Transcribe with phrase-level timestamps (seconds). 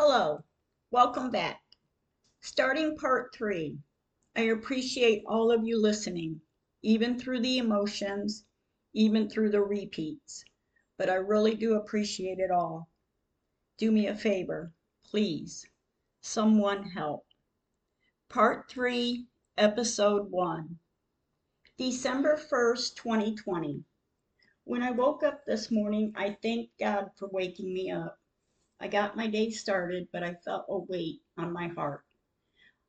[0.00, 0.44] Hello,
[0.92, 1.60] welcome back.
[2.40, 3.80] Starting part three.
[4.36, 6.40] I appreciate all of you listening,
[6.82, 8.44] even through the emotions,
[8.92, 10.44] even through the repeats,
[10.98, 12.88] but I really do appreciate it all.
[13.76, 14.72] Do me a favor,
[15.02, 15.66] please.
[16.20, 17.26] Someone help.
[18.28, 19.26] Part three,
[19.56, 20.78] episode one.
[21.76, 23.82] December 1st, 2020.
[24.62, 28.16] When I woke up this morning, I thanked God for waking me up.
[28.80, 32.04] I got my day started, but I felt a weight on my heart.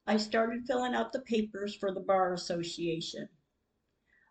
[0.06, 3.30] I started filling out the papers for the Bar Association.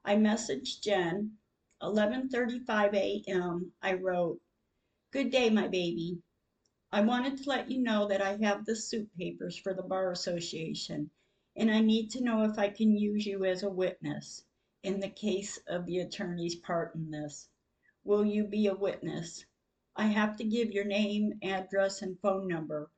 [0.05, 1.39] I messaged Jen.
[1.83, 3.73] 11:35 a.m.
[3.83, 4.41] I wrote,
[5.11, 6.23] "Good day, my baby.
[6.93, 10.13] I wanted to let you know that I have the suit papers for the Bar
[10.13, 11.11] Association,
[11.57, 14.45] and I need to know if I can use you as a witness
[14.85, 17.49] in the case of the attorney's part in this.
[18.05, 19.45] Will you be a witness?
[20.01, 22.89] I have to give your name, address, and phone number.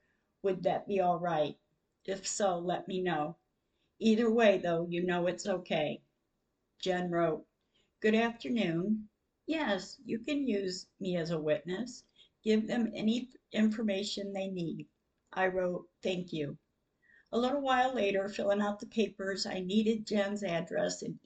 [0.43, 1.57] Would that be all right?
[2.05, 3.39] If so, let me know.
[3.99, 6.03] Either way, though, you know it's okay.
[6.79, 7.47] Jen wrote,
[8.01, 9.09] Good afternoon.
[9.47, 12.05] Yes, you can use me as a witness.
[12.43, 14.87] Give them any information they need.
[15.33, 16.59] I wrote, Thank you.
[17.33, 21.19] A little while later, filling out the papers, I needed Jen's address and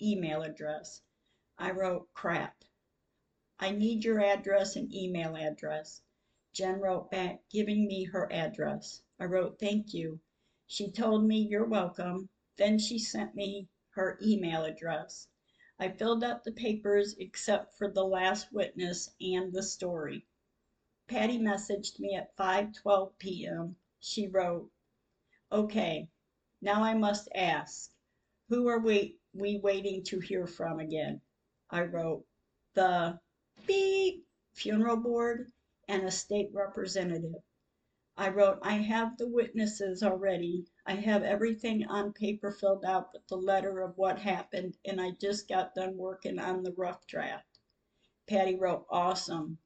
[0.00, 1.02] email address.
[1.58, 2.62] I wrote, Crap.
[3.62, 6.00] I need your address and email address.
[6.54, 9.02] Jen wrote back, giving me her address.
[9.18, 10.18] I wrote, Thank you.
[10.66, 12.30] She told me, You're welcome.
[12.56, 15.28] Then she sent me her email address.
[15.78, 20.26] I filled out the papers except for the last witness and the story.
[21.06, 23.76] Patty messaged me at 5:12 p.m.
[23.98, 24.72] She wrote,
[25.52, 26.08] "Okay,
[26.62, 27.92] now I must ask,
[28.48, 31.20] who are we we waiting to hear from again?"
[31.68, 32.26] I wrote,
[32.72, 33.20] "The
[33.66, 35.50] beep funeral board
[35.88, 37.42] and a state representative.
[38.16, 40.66] I wrote, I have the witnesses already.
[40.84, 45.12] I have everything on paper filled out but the letter of what happened, and I
[45.12, 47.58] just got done working on the rough draft.
[48.26, 49.58] Patty wrote, Awesome.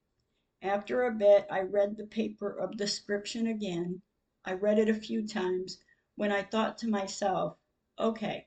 [0.62, 4.02] After a bit, I read the paper of description again.
[4.44, 5.78] I read it a few times
[6.14, 7.58] when I thought to myself,
[7.98, 8.46] okay,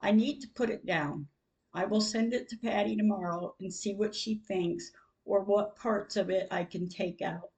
[0.00, 1.28] I need to put it down.
[1.76, 4.92] I will send it to Patty tomorrow and see what she thinks
[5.24, 7.50] or what parts of it I can take out.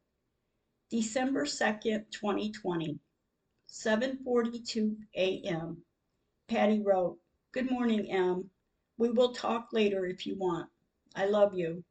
[0.88, 2.99] December 2nd, 2020,
[3.69, 5.84] 7:42 a.m.
[6.49, 7.21] Patty wrote,
[7.53, 8.50] "Good morning, Em.
[8.97, 10.71] We will talk later if you want.
[11.15, 11.84] I love you."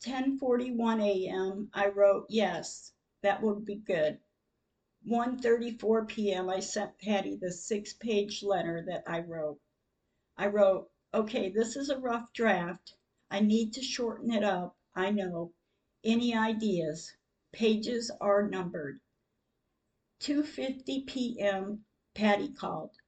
[0.00, 1.70] 10:41 a.m.
[1.72, 4.18] I wrote, "Yes, that would be good."
[5.06, 6.50] 1:34 p.m.
[6.50, 9.60] I sent Patty the six-page letter that I wrote.
[10.36, 12.94] I wrote, Okay, this is a rough draft.
[13.30, 15.54] I need to shorten it up, I know.
[16.04, 17.10] Any ideas?
[17.52, 19.00] Pages are numbered.
[20.20, 21.86] 2:50 p.m.
[22.12, 22.98] Patty called.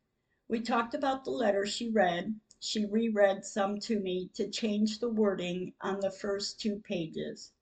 [0.48, 2.40] We talked about the letter she read.
[2.58, 7.52] She reread some to me to change the wording on the first two pages.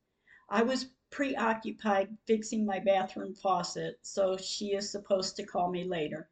[0.48, 6.30] I was preoccupied fixing my bathroom faucet, so she is supposed to call me later.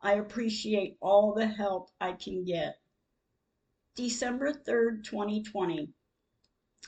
[0.00, 2.80] I appreciate all the help I can get.
[3.96, 5.88] December 3rd, 2020.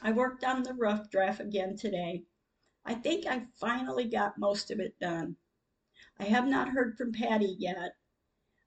[0.03, 2.25] I worked on the rough draft again today.
[2.85, 5.37] I think I finally got most of it done.
[6.19, 7.97] I have not heard from Patty yet.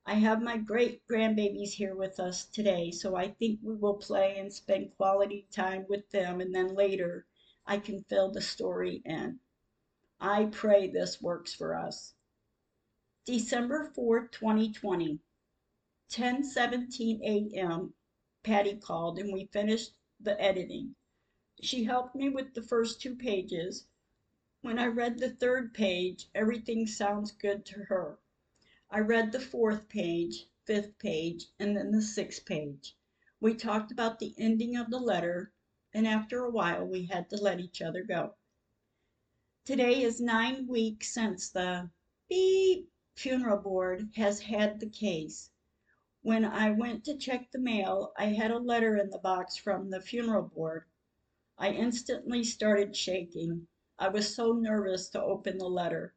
[0.07, 4.40] I have my great grandbabies here with us today, so I think we will play
[4.40, 7.28] and spend quality time with them, and then later
[7.68, 9.40] I can fill the story in.
[10.19, 12.16] I pray this works for us.
[13.24, 15.19] December 4th, 2020,
[16.09, 17.94] 10:17 a.m.
[18.44, 20.96] Patty called and we finished the editing.
[21.62, 23.85] She helped me with the first two pages.
[24.62, 28.18] When I read the third page, everything sounds good to her.
[28.90, 32.97] I read the fourth page, fifth page, and then the sixth page.
[33.40, 35.53] We talked about the ending of the letter,
[35.94, 38.34] and after a while we had to let each other go.
[39.66, 41.92] Today is nine weeks since the
[42.27, 45.50] beep funeral board has had the case.
[46.23, 49.89] When I went to check the mail, I had a letter in the box from
[49.89, 50.85] the funeral board.
[51.57, 53.68] I instantly started shaking.
[53.97, 56.13] I was so nervous to open the letter.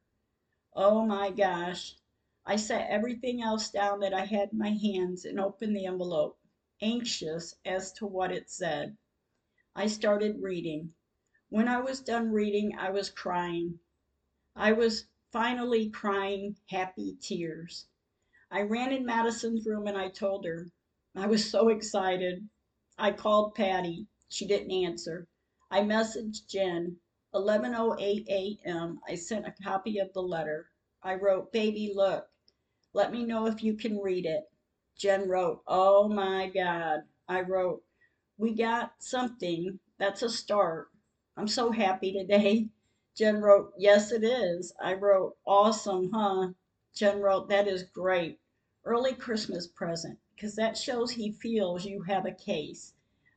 [0.75, 1.97] Oh my gosh.
[2.45, 6.39] I set everything else down that I had in my hands and opened the envelope,
[6.83, 8.99] anxious as to what it said.
[9.75, 10.93] I started reading.
[11.49, 13.81] When I was done reading, I was crying.
[14.55, 17.87] I was finally crying happy tears.
[18.57, 20.71] I ran in Madison's room and I told her.
[21.17, 22.49] I was so excited.
[22.97, 24.07] I called Patty.
[24.29, 25.27] She didn't answer.
[25.73, 27.01] I messaged Jen.
[27.35, 29.01] 11:08 a.m.
[29.09, 30.71] I sent a copy of the letter.
[31.03, 32.31] I wrote, "Baby, look.
[32.93, 34.49] Let me know if you can read it."
[34.97, 37.83] Jen wrote, "Oh my God." I wrote,
[38.39, 39.81] "We got something.
[39.99, 40.91] That's a start.
[41.37, 42.69] I'm so happy today."
[43.17, 46.53] Jen wrote, "Yes, it is." I wrote, "Awesome, huh?"
[46.95, 48.39] Jen wrote, "That is great.
[48.87, 52.93] Early Christmas present, because that shows he feels you have a case."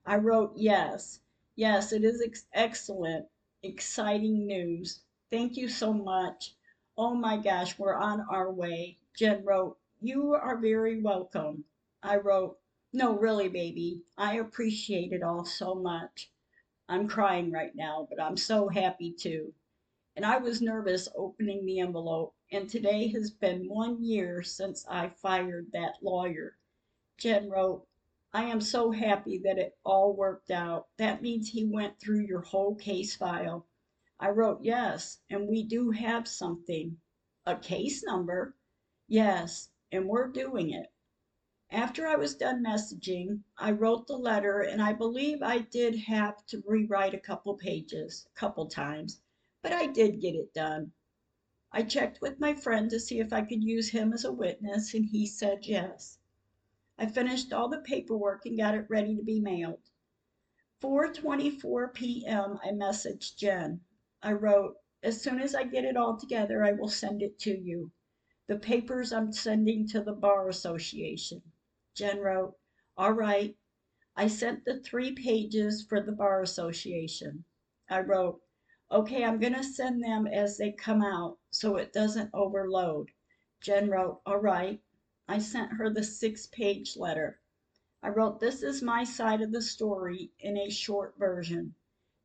[0.06, 1.22] I wrote, "Yes,
[1.56, 3.28] yes, it is ex- excellent,
[3.64, 5.04] exciting news.
[5.30, 6.54] Thank you so much.
[6.98, 11.64] Oh my gosh, we're on our way." Jen wrote, "You are very welcome."
[12.04, 12.60] I wrote,
[12.92, 16.30] "No, really, baby, I appreciate it all so much."
[16.90, 19.54] I'm crying right now, but I'm so happy too.
[20.18, 25.10] And I was nervous opening the envelope, and today has been one year since I
[25.10, 26.58] fired that lawyer.
[27.20, 27.86] Jen wrote,
[28.34, 30.88] I am so happy that it all worked out.
[30.98, 33.68] That means he went through your whole case file.
[34.20, 37.00] I wrote, Yes, and we do have something.
[37.46, 38.56] A case number?
[39.08, 40.92] Yes, and we're doing it.
[41.70, 46.44] After I was done messaging, I wrote the letter, and I believe I did have
[46.48, 49.22] to rewrite a couple pages, a couple times,
[49.62, 50.94] but I did get it done.
[51.72, 54.94] I checked with my friend to see if I could use him as a witness,
[54.94, 56.20] and he said yes.
[56.98, 59.90] I finished all the paperwork and got it ready to be mailed.
[60.82, 62.60] 4:24 p.m.
[62.64, 63.82] I messaged Jen.
[64.22, 67.58] I wrote, "As soon as I get it all together, I will send it to
[67.58, 67.92] you.
[68.48, 71.42] The papers I'm sending to the Bar Association."
[71.94, 72.58] Jen wrote,
[72.96, 73.58] "All right."
[74.16, 77.44] I sent the three pages for the Bar Association.
[77.90, 78.42] I wrote,
[78.90, 83.12] "Okay, I'm going to send them as they come out so it doesn't overload."
[83.60, 84.82] Jen wrote, "All right."
[85.28, 87.42] I sent her the six page letter.
[88.02, 91.76] I wrote, This is my side of the story in a short version.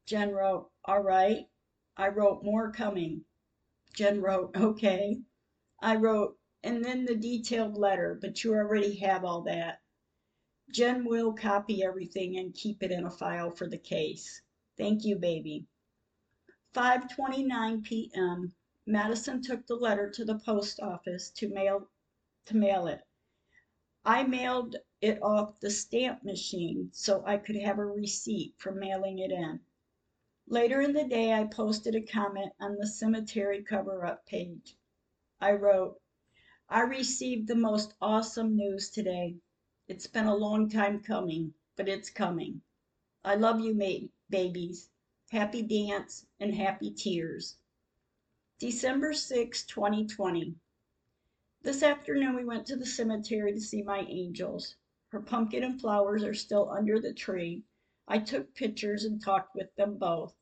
[0.06, 1.48] Jen wrote, All right.
[1.96, 3.24] I wrote, More coming.
[3.92, 5.22] Jen wrote, Okay.
[5.80, 9.80] I wrote, And then the detailed letter, but you already have all that.
[10.70, 14.42] Jen will copy everything and keep it in a file for the case.
[14.76, 15.66] Thank you, baby.
[16.74, 18.54] 5:29 p.m.
[18.86, 21.90] Madison took the letter to the post office to mail
[22.46, 23.02] to mail it.
[24.04, 29.18] I mailed it off the stamp machine so I could have a receipt for mailing
[29.18, 29.60] it in.
[30.46, 34.74] Later in the day, I posted a comment on the cemetery cover up page.
[35.40, 36.00] I wrote,
[36.68, 39.36] I received the most awesome news today.
[39.88, 42.62] It's been a long time coming, but it's coming.
[43.22, 43.74] I love you,
[44.30, 44.88] babies.
[45.32, 47.56] Happy dance and happy tears.
[48.58, 50.56] December 6, 2020.
[51.62, 54.76] This afternoon we went to the cemetery to see my angels.
[55.08, 57.64] Her pumpkin and flowers are still under the tree.
[58.06, 60.34] I took pictures and talked with them both.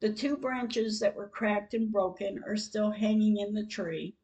[0.00, 4.14] The two branches that were cracked and broken are still hanging in the tree.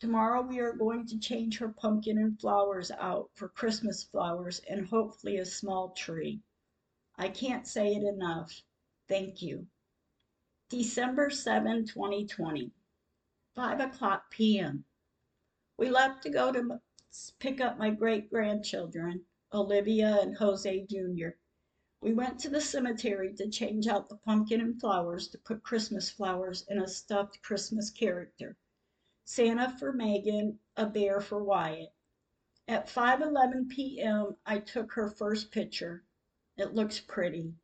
[0.00, 4.86] Tomorrow we are going to change her pumpkin and flowers out for Christmas flowers and
[4.86, 6.42] hopefully a small tree.
[7.16, 8.62] I can't say it enough.
[9.08, 9.68] Thank you.
[10.68, 12.72] December 7, 2020,
[13.54, 14.84] 5 o'clock p.m.
[15.78, 16.80] We left to go to
[17.38, 21.38] pick up my great grandchildren, Olivia and Jose Jr.
[22.00, 26.10] We went to the cemetery to change out the pumpkin and flowers to put Christmas
[26.10, 28.56] flowers in a stuffed Christmas character.
[29.24, 31.94] Santa for Megan, a bear for Wyatt.
[32.66, 36.04] At 5:11 p.m., I took her first picture.
[36.56, 37.54] It looks pretty.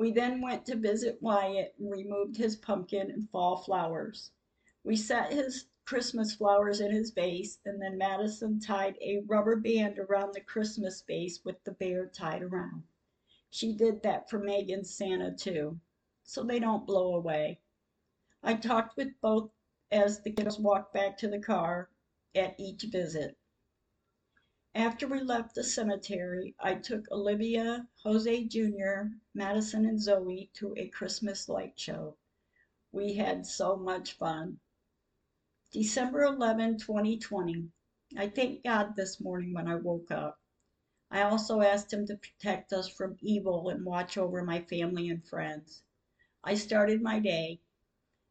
[0.00, 4.30] We then went to visit Wyatt and removed his pumpkin and fall flowers.
[4.82, 9.98] We set his Christmas flowers in his vase, and then Madison tied a rubber band
[9.98, 12.84] around the Christmas vase with the bear tied around.
[13.50, 15.78] She did that for Megan's Santa too,
[16.22, 17.60] so they don't blow away.
[18.42, 19.50] I talked with both
[19.92, 21.90] as the girls walked back to the car
[22.34, 23.36] at each visit.
[24.76, 30.88] After we left the cemetery, I took Olivia, Jose Jr., Madison, and Zoe to a
[30.90, 32.16] Christmas light show.
[32.92, 34.60] We had so much fun.
[35.72, 37.72] December 11, 2020.
[38.16, 40.38] I thank God this morning when I woke up.
[41.10, 45.26] I also asked Him to protect us from evil and watch over my family and
[45.26, 45.82] friends.
[46.44, 47.60] I started my day.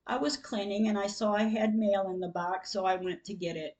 [0.08, 3.26] I was cleaning and I saw I had mail in the box, so I went
[3.26, 3.78] to get it.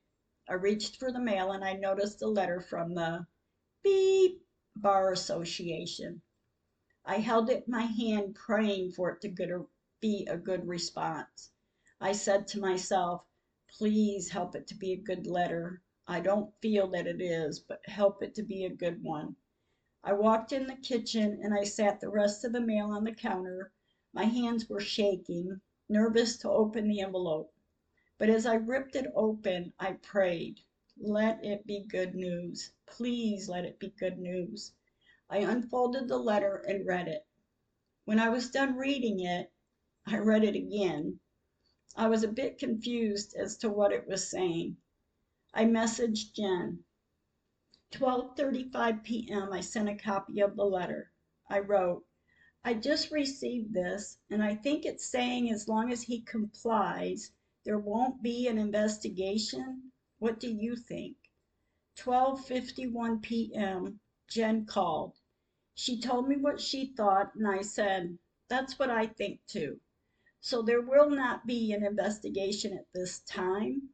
[0.52, 3.28] I reached for the mail and I noticed a letter from the
[3.84, 4.44] Beep
[4.76, 6.24] Bar Association.
[7.06, 9.68] I held it in my hand, praying for it to
[10.02, 11.52] be a good response.
[12.02, 13.28] I said to myself,
[13.68, 15.84] please help it to be a good letter.
[16.08, 19.36] I don't feel that it is, but help it to be a good one.
[20.04, 23.14] I walked in the kitchen and I sat the rest of the mail on the
[23.14, 23.72] counter.
[24.14, 25.62] My hands were shaking.
[25.88, 27.54] nervous to open the envelope.
[28.20, 30.60] But as I ripped it open, I prayed,
[30.98, 32.74] let it be good news.
[32.86, 34.74] Please let it be good news.
[35.30, 37.26] I unfolded the letter and read it.
[38.04, 39.54] When I was done reading it,
[40.06, 41.22] I read it again.
[41.96, 44.76] I was a bit confused as to what it was saying.
[45.54, 46.84] I messaged Jen.
[47.94, 49.54] 12:35 p.m.
[49.54, 51.10] I sent a copy of the letter.
[51.48, 52.06] I wrote,
[52.66, 57.32] I just received this, and I think it's saying as long as he complies,
[57.70, 59.92] there won't be an investigation.
[60.18, 61.18] What do you think?
[62.00, 64.00] 12:51 p.m.
[64.28, 65.20] Jen called.
[65.76, 69.82] She told me what she thought, and I said, That's what I think too.
[70.42, 73.90] So there will not be an investigation at this time.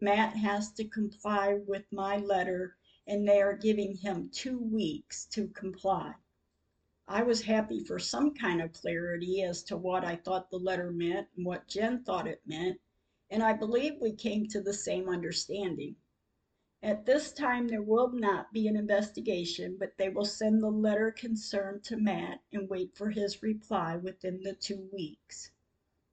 [0.00, 5.46] Matt has to comply with my letter, and they are giving him two weeks to
[5.46, 6.14] comply.
[7.06, 10.90] I was happy for some kind of clarity as to what I thought the letter
[10.90, 12.80] meant and what Jen thought it meant,
[13.30, 15.96] and I believe we came to the same understanding.
[16.82, 21.12] At this time, there will not be an investigation, but they will send the letter
[21.12, 25.52] concerned to Matt and wait for his reply within the two weeks.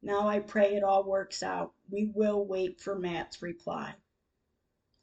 [0.02, 1.74] Now I pray it all works out.
[1.90, 3.96] We will wait for Matt's reply.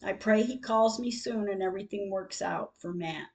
[0.03, 3.29] I pray he calls me soon and everything works out for Matt.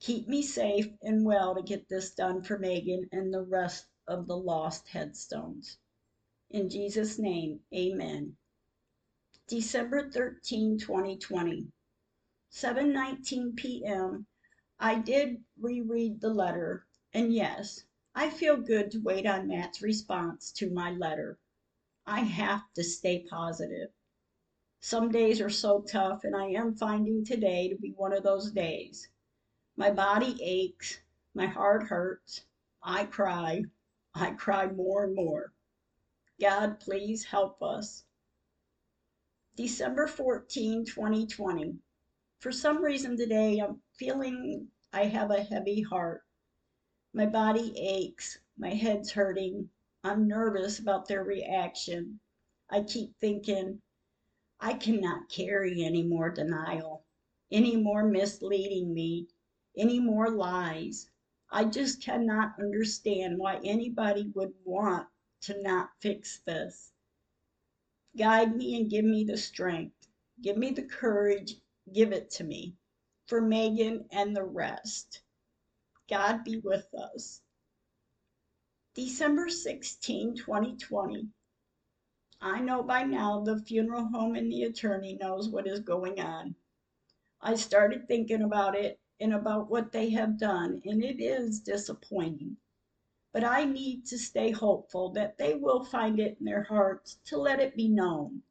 [0.00, 4.26] Keep me safe and well to get this done for Megan and the rest of
[4.26, 5.78] the lost headstones.
[6.52, 8.36] In Jesus' name, amen.
[9.46, 11.70] December 13, 2020,
[12.50, 14.26] 7:19 p.m.
[14.76, 17.84] I did reread the letter, and yes,
[18.16, 21.38] I feel good to wait on Matt's response to my letter.
[22.04, 23.92] I have to stay positive.
[24.80, 28.50] Some days are so tough, and I am finding today to be one of those
[28.50, 29.08] days.
[29.76, 31.00] My body aches,
[31.32, 32.44] my heart hurts,
[32.82, 33.66] I cry,
[34.16, 35.52] I cry more and more.
[36.40, 38.04] God, please help us.
[39.56, 41.78] December 14, 2020.
[42.38, 46.22] For some reason today, I'm feeling I have a heavy heart.
[47.12, 49.68] My body aches, my head's hurting.
[50.02, 52.20] I'm nervous about their reaction.
[52.70, 53.82] I keep thinking,
[54.58, 57.04] I cannot carry any more denial,
[57.50, 59.28] any more misleading me
[59.76, 61.08] any more lies.
[61.50, 65.06] I just cannot understand why anybody would want
[65.42, 66.92] to not fix this.
[68.16, 70.08] Guide me and give me the strength.
[70.42, 71.56] Give me the courage.
[71.92, 72.74] Give it to me
[73.26, 75.22] for Megan and the rest.
[76.08, 77.42] God be with us.
[78.94, 81.28] December 16, 2020.
[82.40, 86.56] I know by now the funeral home and the attorney knows what is going on.
[87.40, 92.56] I started thinking about it and about what they have done, and it is disappointing.
[93.32, 97.38] But I need to stay hopeful that they will find it in their hearts to
[97.38, 98.42] let it be known.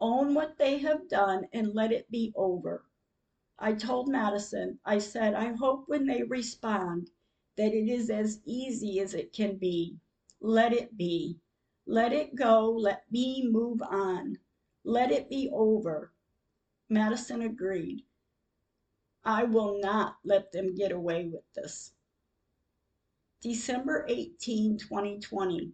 [0.00, 2.84] Own what they have done and let it be over.
[3.58, 7.10] I told Madison, I said, I hope when they respond
[7.56, 9.96] that it is as easy as it can be.
[10.40, 11.40] Let it be.
[11.86, 12.70] Let it go.
[12.70, 14.38] Let me move on.
[14.84, 16.12] Let it be over.
[16.88, 18.04] Madison agreed.
[19.24, 21.92] I will not let them get away with this.
[23.40, 25.72] December 18, 2020.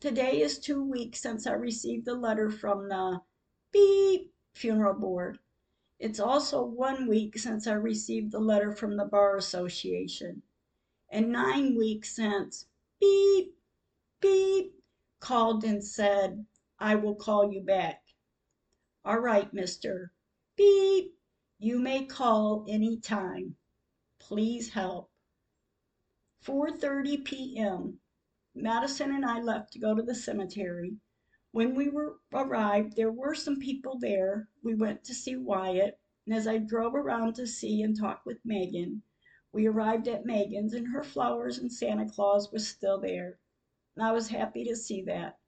[0.00, 3.20] Today is two weeks since I received the letter from the
[3.72, 5.38] Beep Funeral Board.
[5.98, 10.42] It's also one week since I received the letter from the Bar Association,
[11.10, 12.66] and nine weeks since
[13.00, 13.56] Beep
[14.20, 14.74] Beep
[15.18, 16.46] called and said,
[16.78, 18.02] I will call you back.
[19.04, 20.10] All right, Mr.
[20.56, 21.14] Beep
[21.62, 23.54] you may call any time.
[24.18, 25.09] Please help.
[26.42, 28.00] 4:30 p.m.
[28.54, 30.96] Madison and I left to go to the cemetery.
[31.52, 34.48] When we were arrived, there were some people there.
[34.62, 38.42] We went to see Wyatt, and as I drove around to see and talk with
[38.42, 39.02] Megan,
[39.52, 43.38] we arrived at Megan's and her flowers and Santa Claus was still there.
[43.94, 45.38] And I was happy to see that.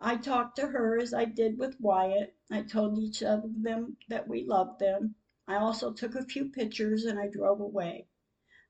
[0.00, 2.34] I talked to her as I did with Wyatt.
[2.50, 5.14] I told each of them that we loved them.
[5.46, 8.08] I also took a few pictures and I drove away.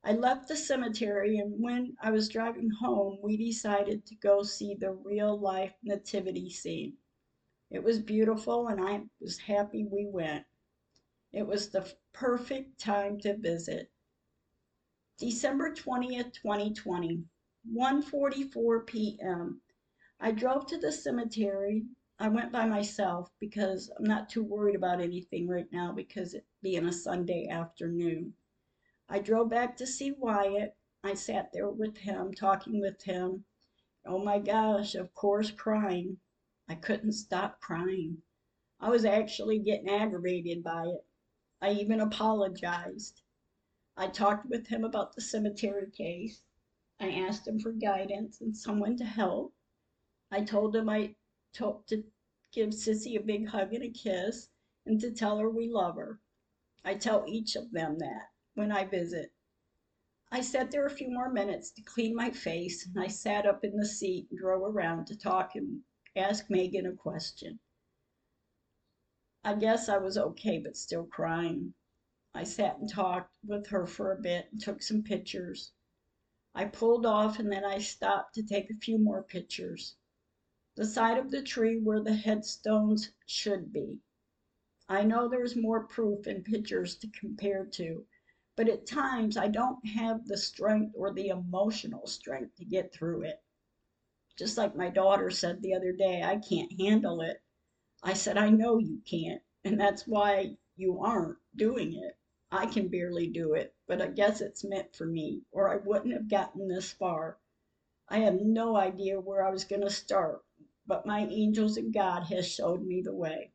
[0.08, 4.74] I left the cemetery, and when I was driving home, we decided to go see
[4.74, 6.96] the real life nativity scene.
[7.68, 10.46] It was beautiful, and I was happy we went.
[11.30, 13.90] It was the perfect time to visit.
[15.18, 17.24] December 20th, 2020,
[17.70, 19.60] 1:44 p.m.
[20.18, 21.84] I drove to the cemetery
[22.18, 26.46] I went by myself because I'm not too worried about anything right now because it
[26.62, 28.32] being a Sunday afternoon.
[29.10, 30.76] I drove back to see Wyatt.
[31.02, 33.46] I sat there with him, talking with him.
[34.04, 36.18] Oh my gosh, of course, crying.
[36.68, 38.22] I couldn't stop crying.
[38.78, 41.06] I was actually getting aggravated by it.
[41.62, 43.22] I even apologized.
[43.96, 46.42] I talked with him about the cemetery case.
[47.00, 49.54] I asked him for guidance and someone to help.
[50.30, 51.16] I told him I
[51.54, 52.04] told to
[52.52, 54.50] give Sissy a big hug and a kiss
[54.84, 56.20] and to tell her we love her.
[56.84, 59.32] I tell each of them that when I visit.
[60.32, 63.62] I sat there a few more minutes to clean my face and I sat up
[63.62, 65.82] in the seat and drove around to talk and
[66.16, 67.60] ask Megan a question.
[69.44, 71.72] I guess I was okay, but still crying.
[72.34, 75.70] I sat and talked with her for a bit and took some pictures.
[76.52, 79.94] I pulled off and then I stopped to take a few more pictures.
[80.74, 84.00] The side of the tree where the headstones should be.
[84.88, 88.04] I know there's more proof and pictures to compare to,
[88.58, 93.22] but at times I don't have the strength or the emotional strength to get through
[93.22, 93.40] it.
[94.36, 97.40] Just like my daughter said the other day, I can't handle it.
[98.02, 102.18] I said, I know you can't, and that's why you aren't doing it.
[102.50, 106.14] I can barely do it, but I guess it's meant for me, or I wouldn't
[106.14, 107.38] have gotten this far.
[108.08, 110.44] I have no idea where I was going to start,
[110.84, 113.52] but my angels and God has showed me the way.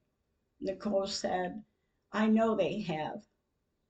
[0.62, 1.62] Nicole said,
[2.14, 3.26] I know they have.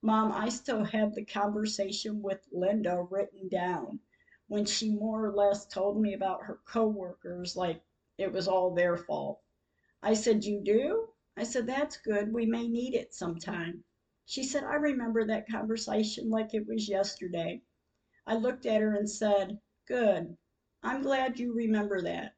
[0.06, 4.00] Mom, I still have the conversation with Linda written down
[4.48, 7.82] when she more or less told me about her coworkers like
[8.18, 9.40] it was all their fault.
[10.02, 11.08] I said, You do?
[11.38, 12.34] I said, That's good.
[12.34, 13.84] We may need it sometime.
[14.26, 17.62] She said, I remember that conversation like it was yesterday.
[18.26, 20.36] I looked at her and said, Good.
[20.82, 22.34] I'm glad you remember that.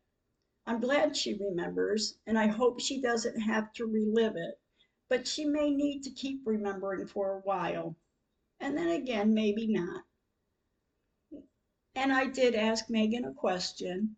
[0.67, 4.61] I'm glad she remembers, and I hope she doesn't have to relive it,
[5.09, 7.97] but she may need to keep remembering for a while,
[8.61, 10.05] and then again, maybe not.
[11.95, 14.17] And I did ask Megan a question,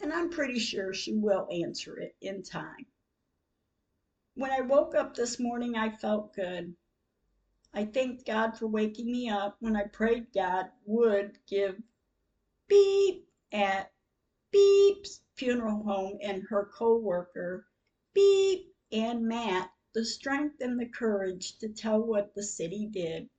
[0.00, 2.86] and I'm pretty sure she will answer it in time.
[4.34, 6.74] When I woke up this morning, I felt good.
[7.72, 11.80] I thanked God for waking me up when I prayed God would give
[12.68, 13.92] beep at
[14.52, 17.66] Beep's funeral home and her co-worker,
[18.12, 23.30] Beep and Matt, the strength and the courage to tell what the city did.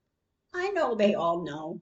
[0.53, 1.81] I know they all know.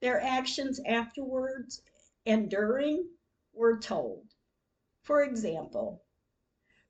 [0.00, 1.82] Their actions afterwards
[2.24, 3.08] and during
[3.52, 4.26] were told.
[5.02, 6.04] For example,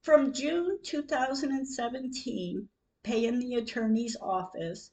[0.02, 2.68] from June 2017,
[3.02, 4.90] pay in the attorney's office,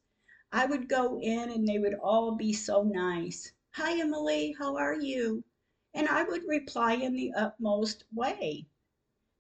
[0.51, 3.51] I would go in and they would all be so nice.
[3.71, 5.43] Hi, Emily, how are you?
[5.95, 8.67] and I would reply in the utmost way.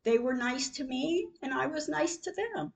[0.09, 2.73] They were nice to me, and I was nice to them.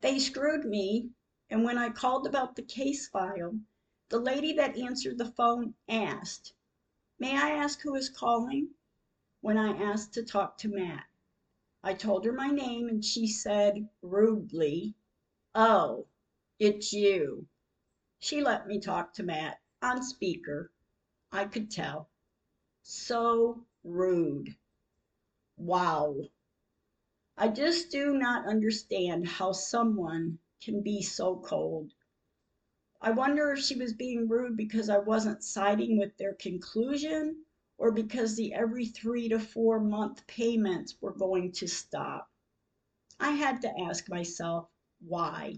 [0.00, 1.10] They screwed me,
[1.50, 3.60] and when I called about the case file,
[4.08, 6.54] the lady that answered the phone asked,
[7.18, 8.70] May I ask who is calling?
[9.42, 11.04] When I asked to talk to Matt.
[11.82, 14.94] I told her my name, and she said rudely,
[15.54, 16.06] Oh,
[16.58, 17.46] it's you.
[18.20, 20.72] She let me talk to Matt on speaker.
[21.30, 22.08] I could tell.
[22.80, 24.56] So rude.
[25.60, 26.16] Wow.
[27.36, 31.92] I just do not understand how someone can be so cold.
[33.02, 37.44] I wonder if she was being rude because I wasn't siding with their conclusion
[37.76, 42.30] or because the every three to four month payments were going to stop.
[43.20, 44.70] I had to ask myself
[45.06, 45.56] why.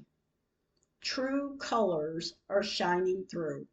[1.00, 3.68] True colors are shining through.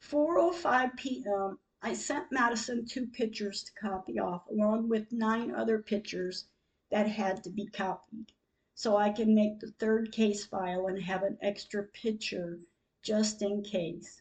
[0.00, 1.58] 4:05 p.m.
[1.82, 6.46] I sent Madison two pictures to copy off, along with nine other pictures
[6.90, 8.34] that had to be copied,
[8.74, 12.60] so I can make the third case file and have an extra picture
[13.00, 14.20] just in case.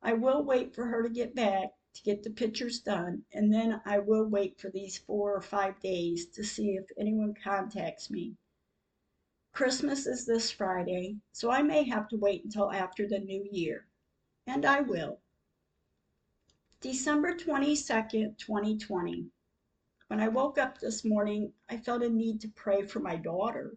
[0.00, 3.82] I will wait for her to get back to get the pictures done, and then
[3.84, 8.38] I will wait for these four or five days to see if anyone contacts me.
[9.52, 13.86] Christmas is this Friday, so I may have to wait until after the new year,
[14.46, 15.20] and I will.
[16.80, 19.32] December 22nd, 2020.
[20.06, 23.76] When I woke up this morning, I felt a need to pray for my daughter.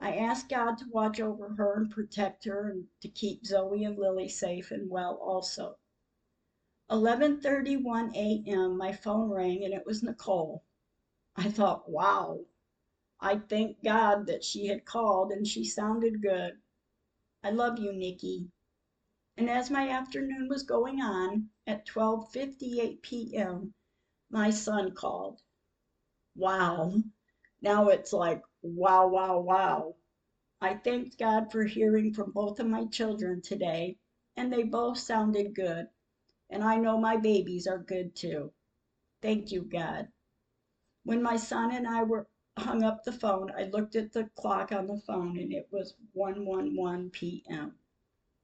[0.00, 3.98] I asked God to watch over her and protect her and to keep Zoe and
[3.98, 5.76] Lily safe and well also.
[6.90, 8.78] 11:31 a.m.
[8.78, 10.64] my phone rang and it was Nicole.
[11.36, 12.46] I thought, "Wow."
[13.20, 16.62] I thanked God that she had called and she sounded good.
[17.42, 18.50] I love you, Nikki
[19.36, 23.74] and as my afternoon was going on, at 12:58 p.m.,
[24.30, 25.42] my son called.
[26.36, 27.02] Wow.
[27.62, 29.96] Now it's like wow, wow, wow.
[30.60, 33.98] I thanked God for hearing from both of my children today,
[34.36, 35.88] and they both sounded good.
[36.50, 38.52] and I know my babies are good too.
[39.22, 40.08] Thank you, God.
[41.04, 44.72] When my son and I were hung up the phone, I looked at the clock
[44.72, 47.78] on the phone and it was 111 p.m.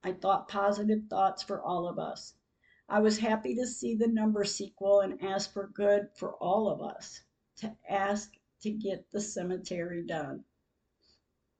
[0.03, 2.33] I thought positive thoughts for all of us.
[2.89, 6.81] I was happy to see the number sequel and ask for good for all of
[6.81, 7.21] us,
[7.57, 10.43] to ask to get the cemetery done.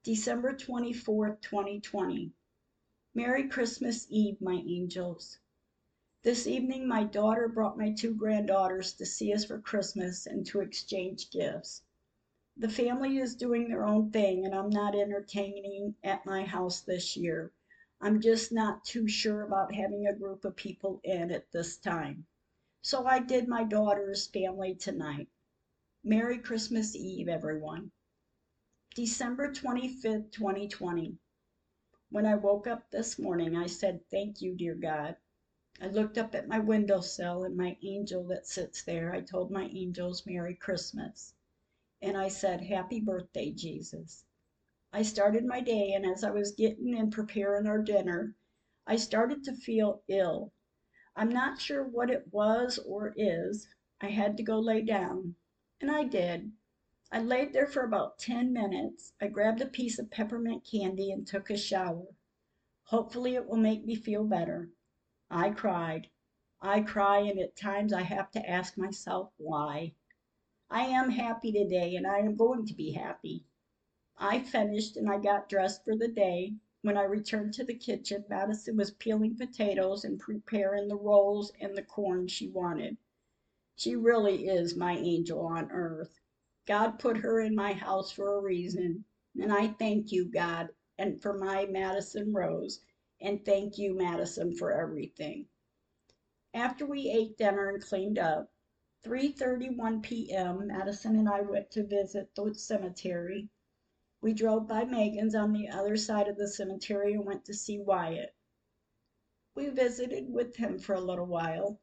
[0.03, 2.33] December 24th, 2020.
[3.13, 5.37] Merry Christmas Eve, my angels.
[6.23, 10.61] This evening, my daughter brought my two granddaughters to see us for Christmas and to
[10.61, 11.83] exchange gifts.
[12.57, 17.15] The family is doing their own thing, and I'm not entertaining at my house this
[17.15, 17.51] year.
[18.03, 22.25] I'm just not too sure about having a group of people in at this time.
[22.81, 25.29] So I did my daughter's family tonight.
[26.03, 27.91] Merry Christmas Eve, everyone.
[28.95, 31.19] December 25th, 2020.
[32.09, 35.15] When I woke up this morning, I said, Thank you, dear God.
[35.79, 39.13] I looked up at my windowsill and my angel that sits there.
[39.13, 41.35] I told my angels, Merry Christmas.
[42.01, 44.25] And I said, Happy birthday, Jesus.
[44.93, 48.35] I started my day, and as I was getting and preparing our dinner,
[48.85, 50.51] I started to feel ill.
[51.15, 53.69] I'm not sure what it was or is.
[54.01, 55.35] I had to go lay down,
[55.79, 56.51] and I did.
[57.09, 59.13] I laid there for about 10 minutes.
[59.21, 62.07] I grabbed a piece of peppermint candy and took a shower.
[62.83, 64.71] Hopefully, it will make me feel better.
[65.29, 66.09] I cried.
[66.61, 69.93] I cry, and at times I have to ask myself why.
[70.69, 73.45] I am happy today, and I am going to be happy.
[74.23, 76.53] I finished and I got dressed for the day.
[76.83, 81.75] When I returned to the kitchen, Madison was peeling potatoes and preparing the rolls and
[81.75, 82.97] the corn she wanted.
[83.75, 86.19] She really is my angel on earth.
[86.67, 89.05] God put her in my house for a reason,
[89.39, 92.79] and I thank you, God, and for my Madison Rose,
[93.19, 95.47] and thank you, Madison, for everything.
[96.53, 98.51] After we ate dinner and cleaned up,
[99.03, 103.49] 3:31 p.m., Madison and I went to visit the cemetery.
[104.23, 107.79] We drove by Megan's on the other side of the cemetery and went to see
[107.79, 108.35] Wyatt.
[109.55, 111.81] We visited with him for a little while,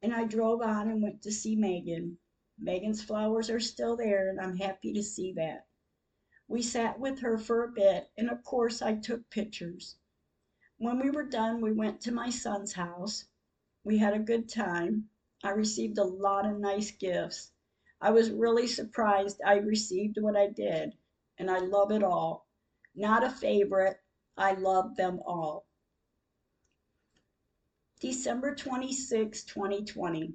[0.00, 2.20] and I drove on and went to see Megan.
[2.58, 5.66] Megan's flowers are still there, and I'm happy to see that.
[6.46, 9.98] We sat with her for a bit, and of course I took pictures.
[10.78, 13.26] When we were done, we went to my son's house.
[13.84, 15.10] We had a good time.
[15.44, 17.52] I received a lot of nice gifts.
[18.00, 20.96] I was really surprised I received what I did
[21.38, 22.46] and I love it all.
[22.94, 23.96] Not a favorite,
[24.36, 25.66] I love them all.
[28.00, 30.34] December 26, 2020.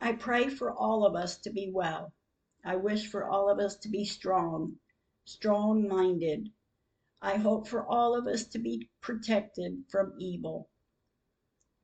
[0.00, 2.12] I pray for all of us to be well.
[2.64, 4.76] I wish for all of us to be strong,
[5.24, 6.50] strong minded.
[7.22, 10.68] I hope for all of us to be protected from evil.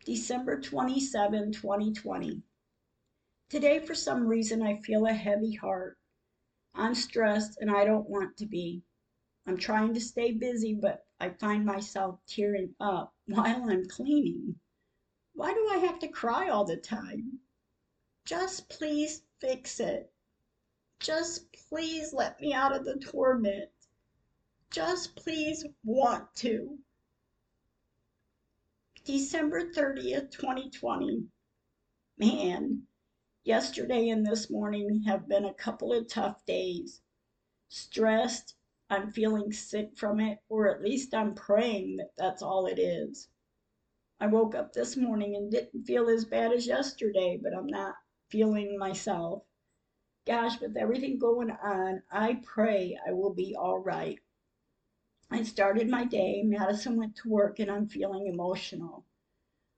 [0.04, 2.42] December 27, 2020.
[3.48, 5.98] Today, for some reason, I feel a heavy heart.
[6.76, 8.82] I'm stressed and I don't want to be.
[9.46, 14.56] I'm trying to stay busy, but I find myself tearing up while I'm cleaning.
[15.32, 17.40] Why do I have to cry all the time?
[18.24, 20.12] Just please fix it.
[21.00, 23.70] Just please let me out of the torment.
[24.70, 26.78] Just please want to.
[29.04, 31.28] December 30th, 2020.
[32.18, 32.85] Man,
[33.46, 37.00] Yesterday and this morning have been a couple of tough days.
[37.68, 38.56] Stressed,
[38.90, 43.28] I'm feeling sick from it, or at least I'm praying that that's all it is.
[44.18, 47.94] I woke up this morning and didn't feel as bad as yesterday, but I'm not
[48.30, 49.44] feeling myself.
[50.26, 54.18] Gosh, with everything going on, I pray I will be all right.
[55.30, 59.04] I started my day, Madison went to work, and I'm feeling emotional.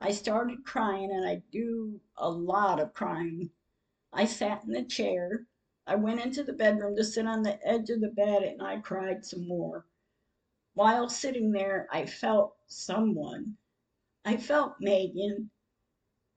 [0.01, 3.51] I started crying, and I do a lot of crying.
[4.11, 5.47] I sat in the chair.
[5.87, 8.81] I went into the bedroom to sit on the edge of the bed and I
[8.81, 9.87] cried some more.
[10.75, 13.59] While sitting there, I felt someone.
[14.25, 15.51] I felt Megan.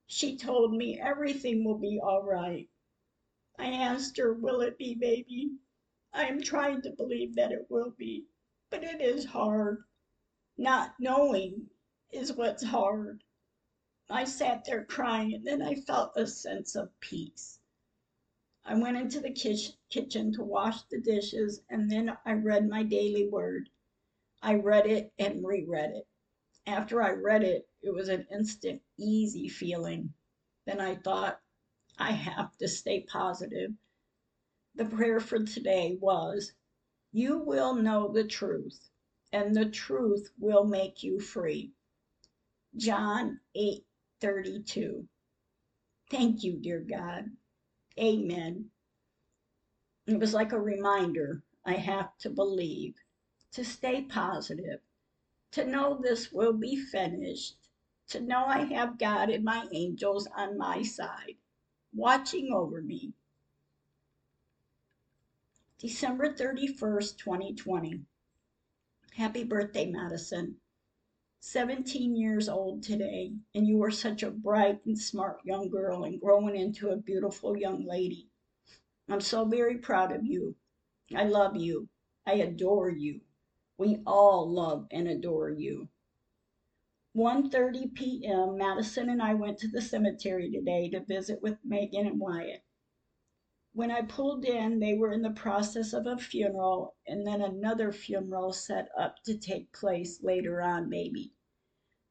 [0.06, 2.70] She told me everything will be all right.
[3.58, 5.58] I asked her, Will it be, baby?
[6.14, 8.28] I am trying to believe that it will be,
[8.70, 9.86] but it is hard.
[10.56, 11.72] Not knowing
[12.12, 13.24] is what's hard.
[14.08, 17.58] I sat there crying and then I felt a sense of peace.
[18.64, 19.32] I went into the
[19.90, 23.70] kitchen to wash the dishes, and then I read my daily word.
[24.42, 26.08] I read it and reread it.
[26.68, 30.14] After I read it, it was an instant, easy feeling.
[30.66, 31.42] Then I thought,
[31.98, 33.74] I have to stay positive.
[34.76, 36.54] The prayer for today was,
[37.12, 38.90] You will know the truth,
[39.32, 41.74] and the truth will make you free.
[42.76, 43.86] John 8
[44.20, 45.08] 32.
[46.10, 47.26] Thank you, dear God.
[48.02, 48.72] Amen.
[50.08, 52.96] It was like a reminder I have to believe,
[53.52, 54.80] to stay positive,
[55.52, 57.58] to know this will be finished,
[58.08, 61.36] to know I have God and my angels on my side,
[61.94, 63.14] watching over me.
[65.78, 68.02] December 31st, 2020.
[69.16, 70.61] Happy birthday, Madison.
[71.44, 76.22] 17 years old today, and you are such a bright and smart young girl and
[76.22, 78.30] growing into a beautiful young lady.
[79.10, 80.56] I'm so very proud of you.
[81.16, 81.90] I love you.
[82.28, 83.22] I adore you.
[83.80, 85.90] We all love and adore you.
[87.18, 88.56] 1:30 p.m.
[88.56, 92.64] Madison and I went to the cemetery today to visit with Megan and Wyatt.
[93.74, 97.94] When I pulled in, they were in the process of a funeral and then another
[97.94, 101.34] funeral set up to take place later on, maybe.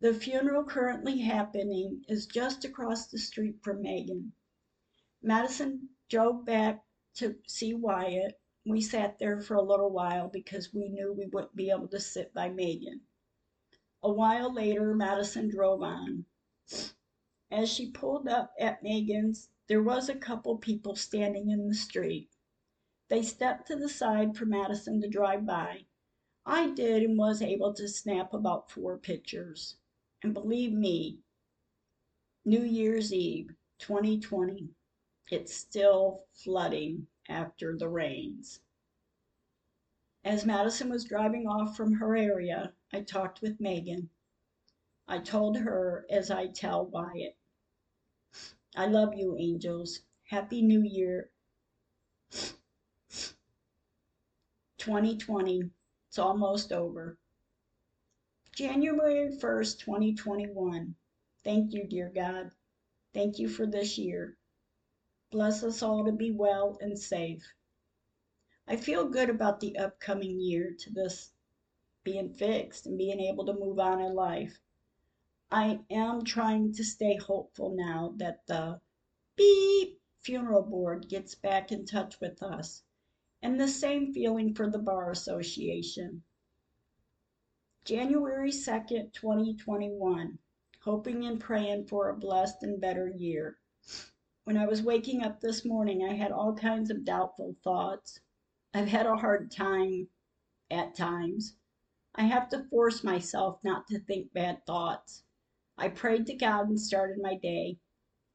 [0.01, 4.33] The funeral currently happening is just across the street from Megan.
[5.21, 6.83] Madison drove back
[7.17, 8.41] to see Wyatt.
[8.65, 12.01] We sat there for a little while because we knew we wouldn't be able to
[12.01, 13.03] sit by Megan.
[14.03, 16.25] A while later, Madison drove on.
[17.51, 22.29] As she pulled up at Megan's, there was a couple people standing in the street.
[23.09, 25.85] They stepped to the side for Madison to drive by.
[26.45, 29.77] I did and was able to snap about four pictures.
[30.25, 31.21] And believe me,
[32.45, 34.71] New Year's Eve 2020,
[35.31, 38.59] it's still flooding after the rains.
[40.25, 44.11] As Madison was driving off from her area, I talked with Megan.
[45.07, 47.37] I told her as I tell Wyatt,
[48.77, 50.01] I love you, angels.
[50.29, 51.31] Happy New Year
[54.79, 55.71] 2020.
[56.09, 57.19] It's almost over.
[58.55, 60.95] January 1st, 2021.
[61.43, 62.53] Thank you, dear God.
[63.13, 64.37] Thank you for this year.
[65.33, 67.43] Bless us all to be well and safe.
[68.69, 71.33] I feel good about the upcoming year to this
[72.05, 74.61] being fixed and being able to move on in life.
[75.53, 78.81] I am trying to stay hopeful now that the
[79.35, 82.85] beep funeral board gets back in touch with us.
[83.43, 86.23] And the same feeling for the Bar Association.
[87.85, 90.39] January 2nd, 2021.
[90.83, 93.59] Hoping and praying for a blessed and better year.
[94.45, 98.21] When I was waking up this morning, I had all kinds of doubtful thoughts.
[98.73, 100.07] I've had a hard time
[100.71, 101.57] at times.
[102.15, 105.25] I have to force myself not to think bad thoughts.
[105.83, 107.79] I prayed to God and started my day.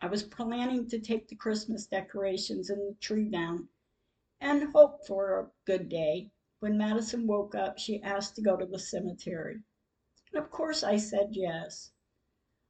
[0.02, 3.70] I was planning to take the Christmas decorations and the tree down
[4.42, 6.32] and hope for a good day.
[6.60, 9.62] When Madison woke up, she asked to go to the cemetery.
[10.34, 11.92] And of course I said yes.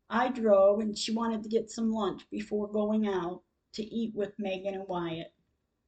[0.10, 3.44] I drove and she wanted to get some lunch before going out
[3.76, 5.34] to eat with Megan and Wyatt.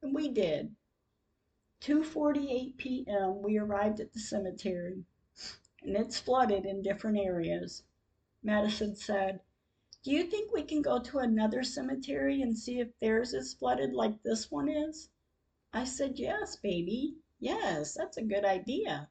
[0.02, 0.73] And we did.
[1.82, 3.41] 2:48 p.m.
[3.41, 5.04] we arrived at the cemetery
[5.82, 7.84] and it's flooded in different areas.
[8.49, 9.41] Madison said,
[10.03, 13.91] "Do you think we can go to another cemetery and see if theirs is flooded
[13.91, 15.10] like this one is?"
[15.73, 17.17] I said, "Yes, baby.
[17.41, 19.10] Yes, that's a good idea."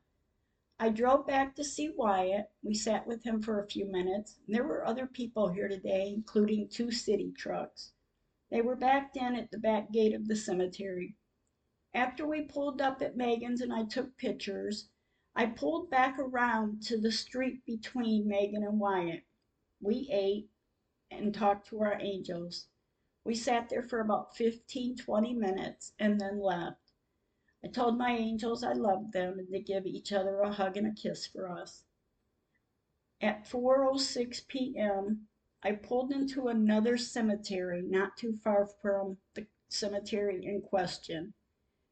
[0.79, 2.51] I drove back to see Wyatt.
[2.63, 4.39] We sat with him for a few minutes.
[4.49, 7.93] There were other people here today, including two city trucks.
[8.49, 11.15] They were backed in at the back gate of the cemetery.
[11.93, 14.89] After we pulled up at Megan's and I took pictures,
[15.39, 19.25] I pulled back around to the street between Megan and Wyatt.
[19.83, 20.51] We ate
[21.11, 22.69] and talked to our angels.
[23.23, 26.91] We sat there for about 15, 20 minutes and then left.
[27.63, 30.87] I told my angels I loved them and to give each other a hug and
[30.87, 31.85] a kiss for us.
[33.21, 35.29] At 4:06 p.m.,
[35.63, 41.35] I pulled into another cemetery not too far from the cemetery in question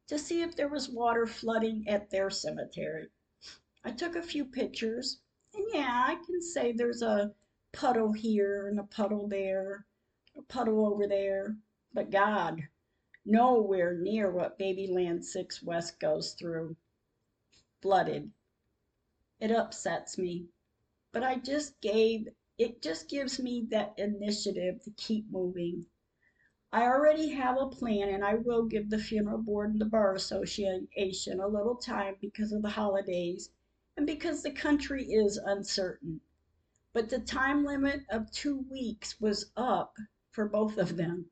[0.07, 3.11] to see if there was water flooding at their cemetery.
[3.87, 5.21] I took a few pictures,
[5.55, 7.35] and yeah, I can say there's a
[7.71, 9.85] puddle here and a puddle there,
[10.35, 11.59] a puddle over there,
[11.93, 12.67] but God,
[13.27, 16.77] nowhere near what Babyland 6 West goes through.
[17.83, 18.33] Flooded.
[19.39, 20.49] It upsets me,
[21.13, 25.85] but I just gave, it just gives me that initiative to keep moving.
[26.73, 30.15] I already have a plan and I will give the funeral board and the bar
[30.15, 33.51] association a little time because of the holidays
[33.97, 36.21] and because the country is uncertain.
[36.93, 39.97] But the time limit of two weeks was up
[40.31, 41.31] for both of them.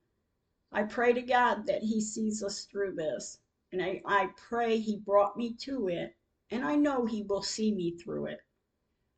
[0.71, 3.39] I pray to God that He sees us through this,
[3.71, 6.17] and I, I pray He brought me to it,
[6.51, 8.41] and I know He will see me through it.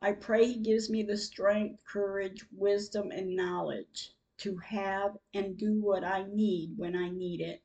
[0.02, 5.80] I pray He gives me the strength, courage, wisdom, and knowledge to have and do
[5.80, 7.62] what I need when I need it,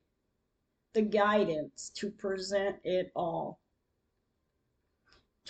[0.93, 3.58] the guidance to present it all.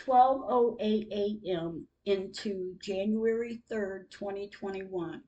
[0.06, 1.90] 12:08 a.m.
[2.06, 5.22] into January 3rd, 2021.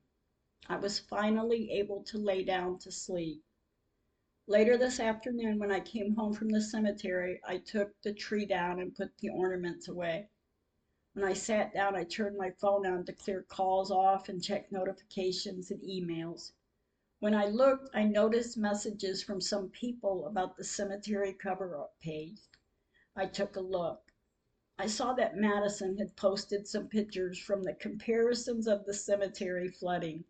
[0.66, 3.44] I was finally able to lay down to sleep.
[4.46, 8.80] Later this afternoon, when I came home from the cemetery, I took the tree down
[8.80, 10.30] and put the ornaments away.
[11.12, 14.72] When I sat down, I turned my phone on to clear calls off and check
[14.72, 16.52] notifications and emails.
[17.18, 22.40] When I looked, I noticed messages from some people about the cemetery cover up page.
[23.14, 24.01] I took a look.
[24.82, 30.24] I saw that Madison had posted some pictures from the comparisons of the cemetery flooding.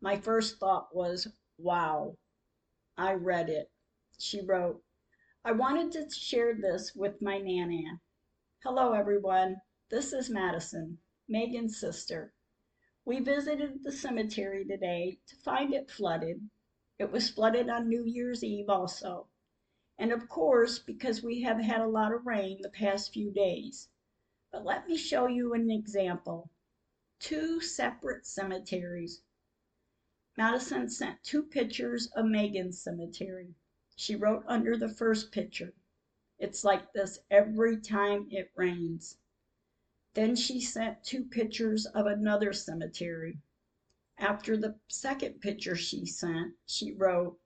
[0.00, 1.26] My first thought was,
[1.58, 2.16] wow.
[2.96, 3.72] I read it.
[4.16, 4.84] She wrote,
[5.44, 8.00] I wanted to share this with my Nana.
[8.62, 9.56] Hello, everyone.
[9.90, 12.32] This is Madison, Megan's sister.
[13.04, 16.48] We visited the cemetery today to find it flooded.
[17.00, 19.26] It was flooded on New Year's Eve also.
[19.96, 23.88] And of course, because we have had a lot of rain the past few days.
[24.50, 26.50] But let me show you an example.
[27.20, 29.22] Two separate cemeteries.
[30.36, 33.54] Madison sent two pictures of Megan's cemetery.
[33.94, 35.74] She wrote under the first picture,
[36.38, 39.18] It's like this every time it rains.
[40.14, 43.38] Then she sent two pictures of another cemetery.
[44.18, 47.38] After the second picture she sent, she wrote,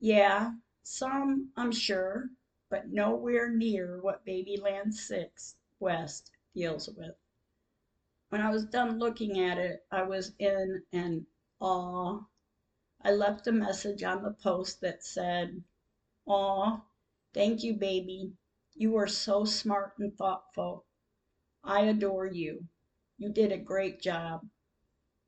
[0.00, 0.54] Yeah,
[0.90, 2.30] some, I'm sure,
[2.68, 7.14] but nowhere near what Babyland 6 West deals with.
[8.30, 11.28] When I was done looking at it, I was in an
[11.60, 12.24] awe.
[13.02, 15.62] I left a message on the post that said,
[16.26, 16.82] Aw,
[17.32, 18.32] thank you, baby.
[18.74, 20.86] You are so smart and thoughtful.
[21.62, 22.66] I adore you.
[23.16, 24.48] You did a great job.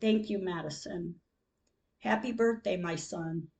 [0.01, 1.20] Thank you, Madison.
[2.01, 3.51] Happy birthday, my son.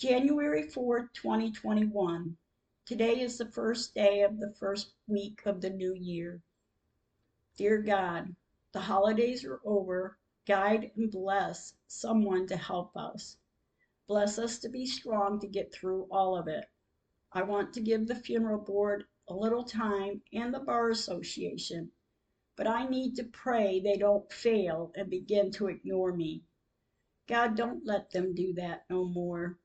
[0.00, 2.34] January 4th, 2021.
[2.86, 6.40] Today is the first day of the first week of the new year.
[7.58, 8.34] Dear God,
[8.72, 10.16] the holidays are over.
[10.46, 13.36] Guide and bless someone to help us.
[14.08, 16.64] Bless us to be strong to get through all of it.
[17.34, 21.92] I want to give the funeral board a little time and the Bar Association,
[22.56, 26.42] but I need to pray they don't fail and begin to ignore me.
[27.28, 29.58] God, don't let them do that no more.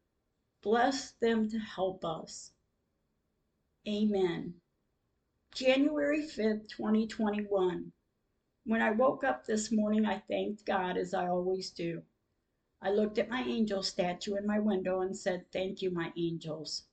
[0.65, 2.51] Bless them to help us.
[3.87, 4.55] Amen.
[5.53, 7.91] January 5th, 2021.
[8.65, 12.01] When I woke up this morning, I thanked God as I always do.
[12.81, 16.87] I looked at my angel statue in my window and said, Thank you, my angels.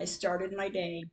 [0.00, 1.04] I started my day.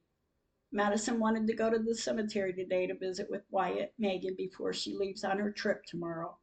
[0.72, 4.96] Madison wanted to go to the cemetery today to visit with Wyatt Megan before she
[4.96, 6.40] leaves on her trip tomorrow.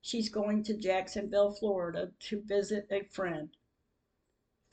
[0.00, 3.56] She's going to Jacksonville, Florida to visit a friend.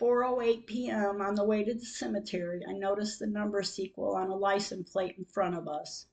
[0.01, 1.21] 4:08 p.m.
[1.21, 5.15] on the way to the cemetery, I noticed the number sequel on a license plate
[5.19, 6.07] in front of us.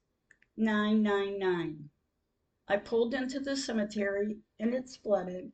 [0.59, 1.89] 999.
[2.69, 5.53] I pulled into the cemetery and it's flooded.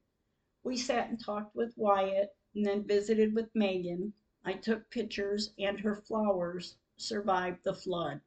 [0.64, 4.12] We sat and talked with Wyatt and then visited with Megan.
[4.44, 8.20] I took pictures and her flowers survived the flood.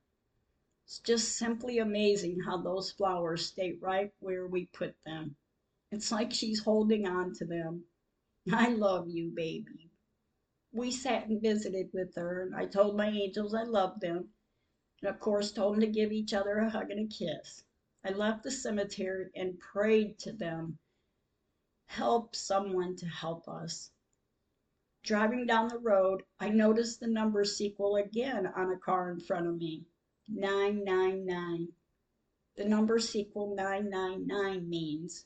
[0.85, 5.35] It's just simply amazing how those flowers stay right where we put them.
[5.91, 7.83] It's like she's holding on to them.
[8.53, 9.86] I love you, baby.
[10.77, 14.29] We sat and visited with her, and I told my angels I loved them,
[15.01, 17.63] and of course told them to give each other a hug and a kiss.
[18.03, 20.77] I left the cemetery and prayed to them,
[21.87, 23.89] help someone to help us.
[25.01, 29.47] Driving down the road, I noticed the number sequel again on a car in front
[29.47, 29.87] of me
[30.27, 31.73] 999.
[32.55, 35.25] The number sequel 999 means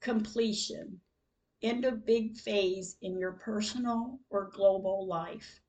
[0.00, 1.02] completion,
[1.62, 5.60] end of big phase in your personal or global life.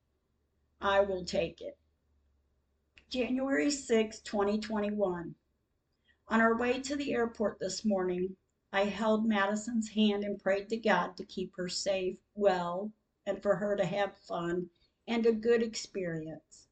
[0.82, 1.78] I will take it.
[3.10, 5.36] January 6, 2021.
[6.28, 8.36] On our way to the airport this morning,
[8.74, 12.92] I held Madison's hand and prayed to God to keep her safe, well,
[13.26, 14.70] and for her to have fun
[15.08, 16.68] and a good experience.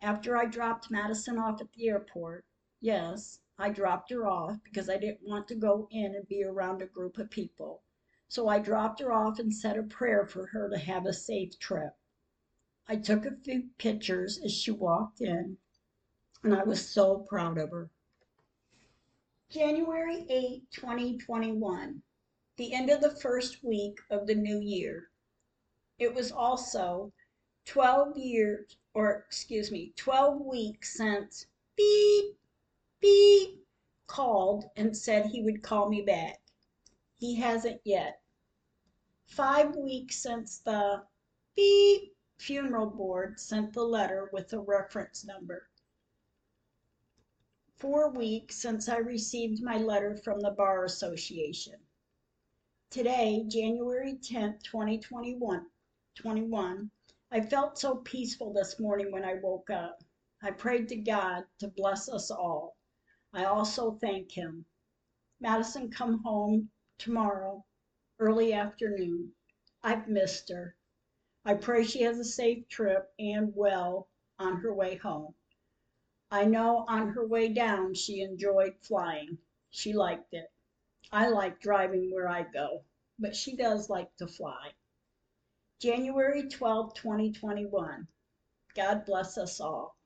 [0.00, 2.46] After I dropped Madison off at the airport,
[2.80, 6.80] yes, I dropped her off because I didn't want to go in and be around
[6.80, 7.82] a group of people.
[8.30, 11.58] So I dropped her off and said a prayer for her to have a safe
[11.58, 11.96] trip.
[12.86, 15.58] I took a few pictures as she walked in,
[16.44, 17.90] and I was so proud of her.
[19.48, 22.04] January 8, 2021,
[22.56, 25.10] the end of the first week of the new year.
[25.98, 27.12] It was also
[27.64, 32.38] 12 years, or excuse me, 12 weeks since beep
[33.00, 33.66] beep
[34.06, 36.40] called and said he would call me back.
[37.20, 38.22] He hasn't yet.
[39.26, 41.04] Five weeks since the
[41.54, 45.68] beep funeral board sent the letter with a reference number.
[47.76, 51.78] Four weeks since I received my letter from the Bar Association.
[52.88, 55.66] Today, January 10th, 2021,
[56.14, 56.90] 21,
[57.30, 60.02] I felt so peaceful this morning when I woke up.
[60.42, 62.78] I prayed to God to bless us all.
[63.34, 64.64] I also thank Him.
[65.38, 67.64] Madison come home tomorrow,
[68.18, 69.32] early afternoon.
[69.82, 70.76] I've missed her.
[71.46, 75.34] I pray she has a safe trip and well on her way home.
[76.30, 79.38] I know on her way down she enjoyed flying.
[79.70, 80.52] She liked it.
[81.10, 82.84] I like driving where I go,
[83.18, 84.72] but she does like to fly.
[85.78, 88.06] January 12, 2021.
[88.74, 89.96] God bless us all.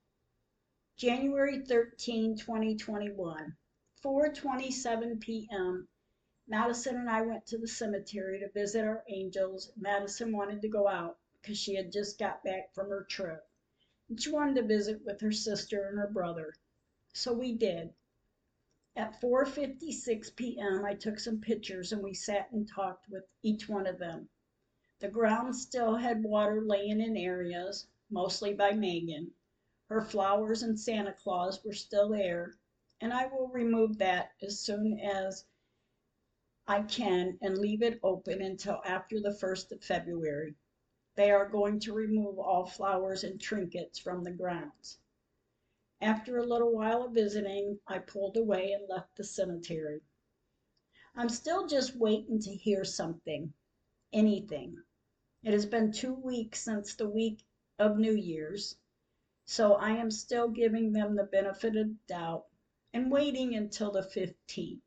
[0.97, 3.57] January 13, 2021.
[4.05, 5.89] 4:27 p.m.
[6.47, 9.73] Madison and I went to the cemetery to visit our angels.
[9.77, 13.49] Madison wanted to go out because she had just got back from her trip.
[14.11, 16.53] And she wanted to visit with her sister and her brother.
[17.15, 17.95] So we did.
[18.95, 20.85] At 4:56 p.m.
[20.85, 24.29] I took some pictures and we sat and talked with each one of them.
[24.99, 29.33] The ground still had water laying in areas, mostly by Megan.
[29.89, 32.59] Her flowers and Santa Claus were still there,
[33.01, 35.47] and I will remove that as soon as
[36.67, 40.55] I can and leave it open until after the first of February.
[41.15, 44.99] They are going to remove all flowers and trinkets from the grounds.
[46.01, 50.01] After a little while of visiting, I pulled away and left the cemetery.
[51.15, 53.53] I'm still just waiting to hear something,
[54.13, 54.83] anything.
[55.43, 57.45] It has been two weeks since the week
[57.79, 58.79] of New Year's.
[59.45, 62.47] So I am still giving them the benefit of doubt
[62.95, 64.81] and waiting until the 15th.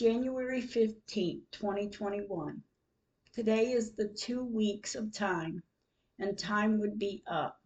[0.00, 2.62] January 15th, 2021.
[3.34, 5.62] Today is the two weeks of time,
[6.18, 7.60] and time would be up.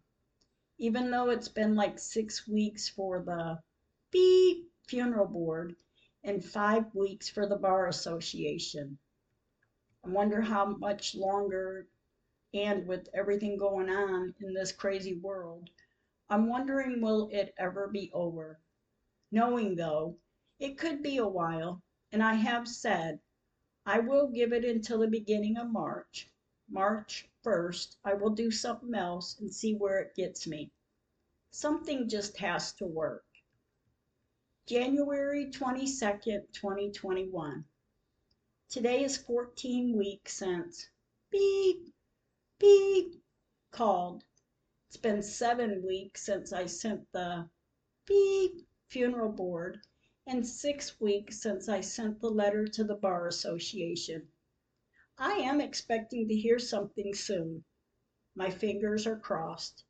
[0.77, 3.57] Even though it's been like six weeks for the
[4.11, 5.77] beep funeral board
[6.25, 8.97] and five weeks for the Bar Association.
[10.03, 11.87] I wonder how much longer,
[12.53, 15.69] and with everything going on in this crazy world,
[16.29, 18.59] I'm wondering will it ever be over?
[19.31, 20.17] Knowing, though,
[20.59, 21.81] it could be a while,
[22.11, 23.19] and I have said
[23.85, 26.31] I will give it until the beginning of March.
[26.69, 30.71] March 1st, I will do something else and see where it gets me.
[31.51, 33.25] Something just has to work.
[34.65, 37.65] January 22nd, 2021.
[38.69, 40.89] Today is 14 weeks since
[41.29, 41.93] beep,
[42.59, 43.21] beep
[43.71, 44.23] called
[44.95, 47.49] it's been seven weeks since I sent the
[48.05, 49.81] beep funeral board
[50.27, 54.27] and six weeks since I sent the letter to the Bar Association.
[55.17, 57.63] I am expecting to hear something soon.
[58.35, 59.83] My fingers are crossed.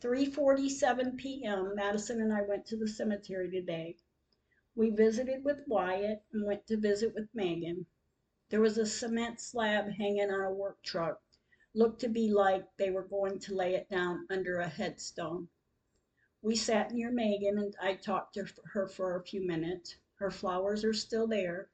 [0.00, 1.74] 3:47 p.m.
[1.74, 3.96] Madison and I went to the cemetery today.
[4.74, 7.86] We visited with Wyatt and went to visit with Megan.
[8.48, 11.22] There was a cement slab hanging on a work truck
[11.74, 15.48] looked to be like they were going to lay it down under a headstone.
[16.44, 19.94] We sat near Megan and I talked to her for a few minutes.
[20.16, 21.70] Her flowers are still there.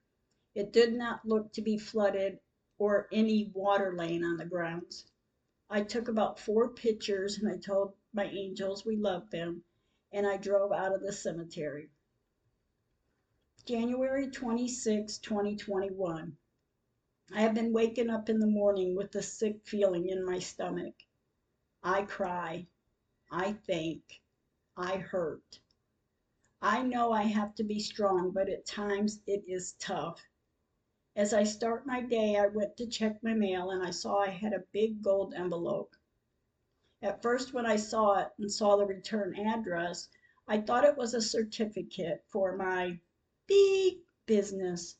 [0.54, 2.38] It did not look to be flooded
[2.76, 5.06] or any water laying on the grounds.
[5.70, 9.64] I took about four pictures and I told my angels we loved them
[10.12, 11.88] and I drove out of the cemetery.
[13.64, 16.36] January 26, 2021.
[17.32, 20.94] I have been waking up in the morning with a sick feeling in my stomach.
[21.82, 22.66] I cry.
[23.30, 24.20] I think.
[24.80, 25.58] I hurt.
[26.62, 30.24] I know I have to be strong, but at times it is tough.
[31.16, 34.28] As I start my day, I went to check my mail and I saw I
[34.28, 35.96] had a big gold envelope.
[37.02, 40.08] At first, when I saw it and saw the return address,
[40.46, 43.00] I thought it was a certificate for my
[43.48, 44.94] big business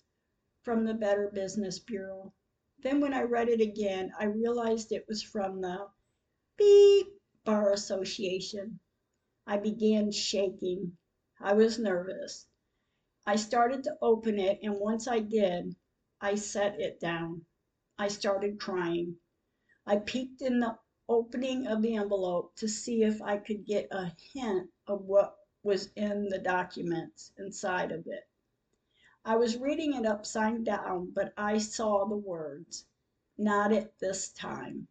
[0.63, 2.33] from the Better Business Bureau.
[2.81, 5.89] Then when I read it again, I realized it was from the
[6.57, 8.81] Beep Bar Association.
[9.51, 10.99] I began shaking.
[11.41, 12.47] I was nervous.
[13.27, 15.75] I started to open it, and once I did,
[16.21, 17.47] I set it down.
[17.99, 19.17] I started crying.
[19.87, 20.79] I peeked in the
[21.09, 25.91] opening of the envelope to see if I could get a hint of what was
[25.97, 28.29] in the documents inside of it.
[29.25, 32.85] I was reading it upside down, but I saw the words,
[33.39, 34.89] "Not at this time."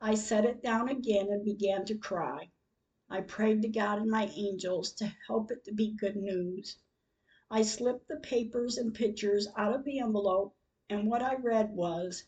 [0.00, 2.52] I set it down again and began to cry.
[3.10, 6.76] I prayed to God and my angels to help it to be good news.
[7.50, 10.54] I slipped the papers and pictures out of the envelope,
[10.90, 12.24] and what I read was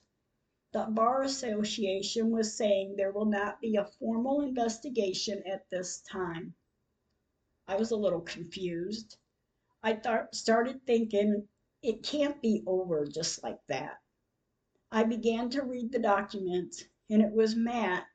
[0.72, 6.54] the Bar Association was saying there will not be a formal investigation at this time.
[7.66, 9.18] I was a little confused.
[9.82, 11.48] I th- started thinking
[11.82, 13.98] it can't be over just like that.
[14.90, 18.06] I began to read the document, and it was Matt's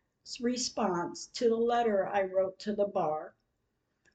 [0.41, 3.35] response to the letter I wrote to the bar.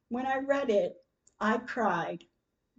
[0.08, 1.04] When I read it,
[1.38, 2.24] I cried.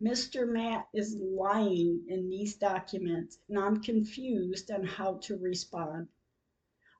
[0.01, 0.45] Mr.
[0.45, 6.09] Matt is lying in these documents, and I'm confused on how to respond.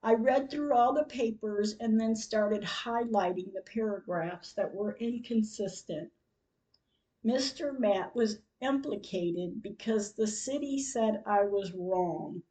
[0.01, 6.13] I read through all the papers and then started highlighting the paragraphs that were inconsistent.
[7.25, 7.77] Mr.
[7.77, 12.43] Matt was implicated because the city said I was wrong.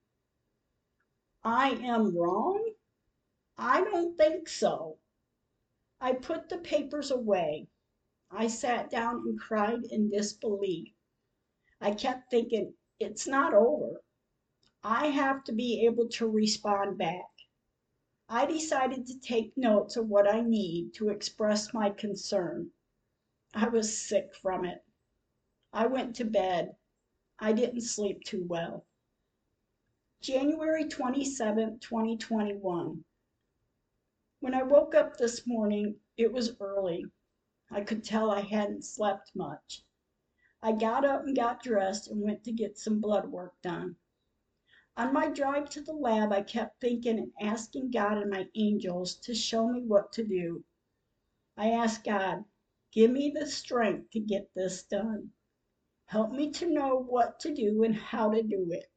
[1.43, 2.74] I am wrong?
[3.63, 4.97] I don't think so.
[6.01, 7.69] I put the papers away.
[8.31, 10.95] I sat down and cried in disbelief.
[11.79, 14.01] I kept thinking, it's not over.
[14.83, 17.29] I have to be able to respond back.
[18.31, 22.71] I decided to take notes of what I need to express my concern.
[23.53, 24.83] I was sick from it.
[25.71, 26.77] I went to bed.
[27.39, 28.87] I didn't sleep too well.
[30.23, 33.05] January 27, 2021.
[34.41, 37.05] When I woke up this morning, it was early.
[37.70, 39.84] I could tell I hadn't slept much.
[40.62, 43.97] I got up and got dressed and went to get some blood work done.
[44.97, 49.16] On my drive to the lab, I kept thinking and asking God and my angels
[49.16, 50.64] to show me what to do.
[51.55, 52.47] I asked God,
[52.93, 55.32] give me the strength to get this done.
[56.07, 58.91] Help me to know what to do and how to do it.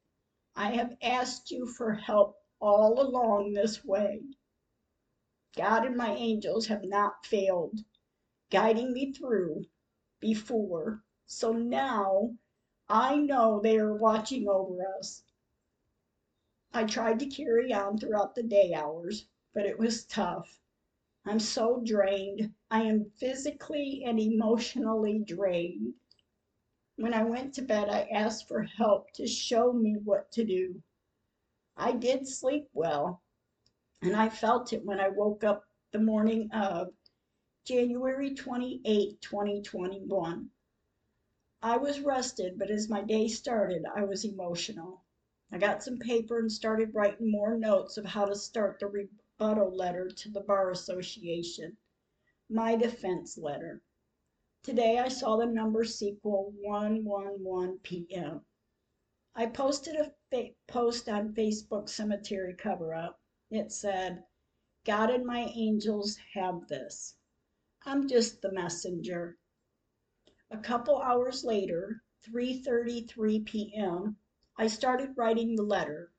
[0.56, 4.22] I have asked you for help all along this way.
[5.56, 7.84] God and my angels have not failed
[8.50, 9.66] guiding me through
[10.20, 12.36] before, so now
[12.88, 15.24] I know they are watching over us.
[16.72, 20.60] I tried to carry on throughout the day hours, but it was tough.
[21.24, 22.54] I'm so drained.
[22.70, 25.94] I am physically and emotionally drained.
[26.94, 30.80] When I went to bed, I asked for help to show me what to do.
[31.76, 33.23] I did sleep well,
[34.04, 36.92] and I felt it when I woke up the morning of
[37.64, 40.50] January 28, 2021.
[41.62, 45.02] I was rested, but as my day started, I was emotional.
[45.50, 49.74] I got some paper and started writing more notes of how to start the rebuttal
[49.74, 51.78] letter to the Bar Association,
[52.50, 53.80] my defense letter.
[54.62, 58.42] Today I saw the number sequel 111 p.m.
[59.34, 63.18] I posted a fa- post on Facebook Cemetery Cover Up.
[63.50, 64.24] It said,
[64.84, 67.14] God and my angels have this.
[67.84, 69.36] I'm just the messenger.
[70.50, 74.16] A couple hours later, 3:33 p.m.,
[74.56, 76.10] I started writing the letter.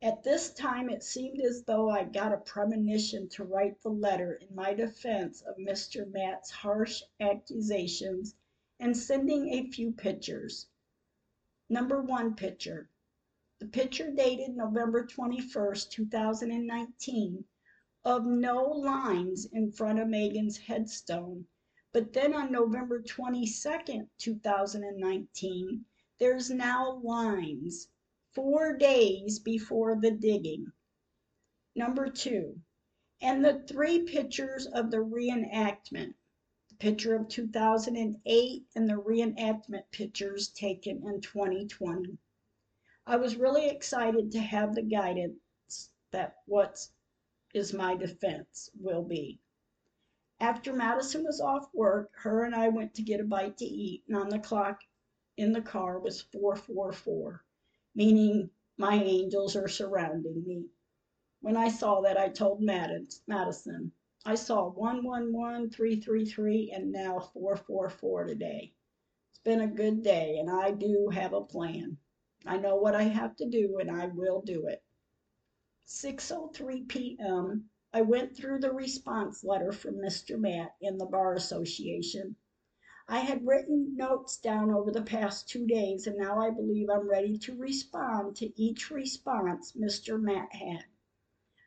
[0.00, 4.34] At this time it seemed as though I got a premonition to write the letter
[4.34, 6.08] in my defense of Mr.
[6.08, 8.36] Matt's harsh accusations
[8.78, 10.68] and sending a few pictures.
[11.68, 12.90] Number 1 picture.
[13.64, 17.46] The picture dated November 21st, 2019
[18.04, 21.46] of no lines in front of Megan's headstone.
[21.90, 25.86] But then on November 22nd, 2019,
[26.18, 27.88] there's now lines
[28.32, 30.70] four days before the digging.
[31.74, 32.60] Number two,
[33.22, 36.12] and the three pictures of the reenactment
[36.68, 42.18] the picture of 2008 and the reenactment pictures taken in 2020.
[43.06, 46.90] I was really excited to have the guidance that what's
[47.74, 49.38] my defense will be.
[50.40, 54.04] After Madison was off work, her and I went to get a bite to eat,
[54.08, 54.80] and on the clock
[55.36, 57.44] in the car was 444,
[57.94, 60.70] meaning my angels are surrounding me.
[61.40, 63.92] When I saw that, I told Madison,
[64.24, 68.72] I saw 111, 333, and now 444 today.
[69.30, 71.98] It's been a good day, and I do have a plan.
[72.46, 74.82] I know what I have to do, and I will do it.
[75.86, 77.70] 6:03 p.m.
[77.90, 80.38] I went through the response letter from Mr.
[80.38, 82.36] Matt in the Bar Association.
[83.08, 87.08] I had written notes down over the past two days, and now I believe I'm
[87.08, 90.20] ready to respond to each response Mr.
[90.20, 90.84] Matt had.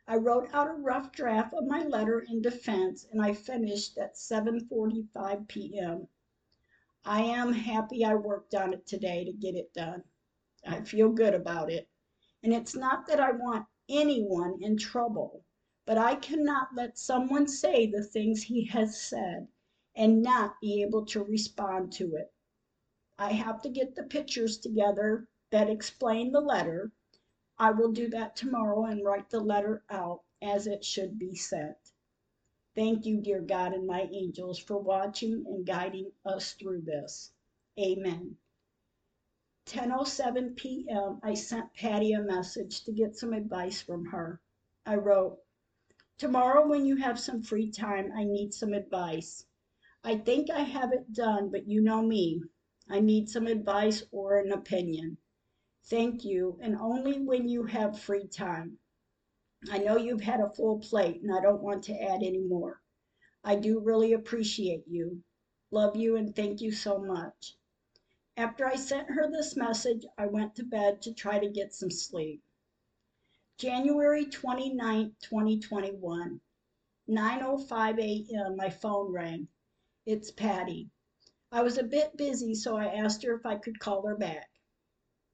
[0.06, 4.14] I wrote out a rough draft of my letter in defense, and I finished at
[4.14, 6.06] 7:45 p.m.
[7.04, 10.04] I am happy I worked on it today to get it done.
[10.68, 11.88] I feel good about it.
[12.42, 15.44] And it's not that I want anyone in trouble,
[15.86, 19.48] but I cannot let someone say the things he has said
[19.96, 22.32] and not be able to respond to it.
[23.18, 26.92] I have to get the pictures together that explain the letter.
[27.58, 31.76] I will do that tomorrow and write the letter out as it should be sent.
[32.74, 37.32] Thank you, dear God and my angels, for watching and guiding us through this.
[37.80, 38.36] Amen.
[39.68, 41.20] 10:07 p.m.
[41.22, 44.40] I sent Patty a message to get some advice from her.
[44.86, 45.40] I wrote,
[46.16, 49.44] "Tomorrow when you have some free time, I need some advice.
[50.02, 52.40] I think I have it done, but you know me.
[52.88, 55.18] I need some advice or an opinion.
[55.84, 58.78] Thank you, and only when you have free time.
[59.70, 62.80] I know you've had a full plate and I don't want to add any more.
[63.44, 65.22] I do really appreciate you.
[65.70, 67.57] Love you and thank you so much."
[68.40, 71.90] After I sent her this message, I went to bed to try to get some
[71.90, 72.40] sleep.
[73.56, 76.40] January 29, 2021,
[77.08, 78.54] 9:05 a.m.
[78.54, 79.48] My phone rang.
[80.06, 80.88] It's Patty.
[81.50, 84.48] I was a bit busy, so I asked her if I could call her back.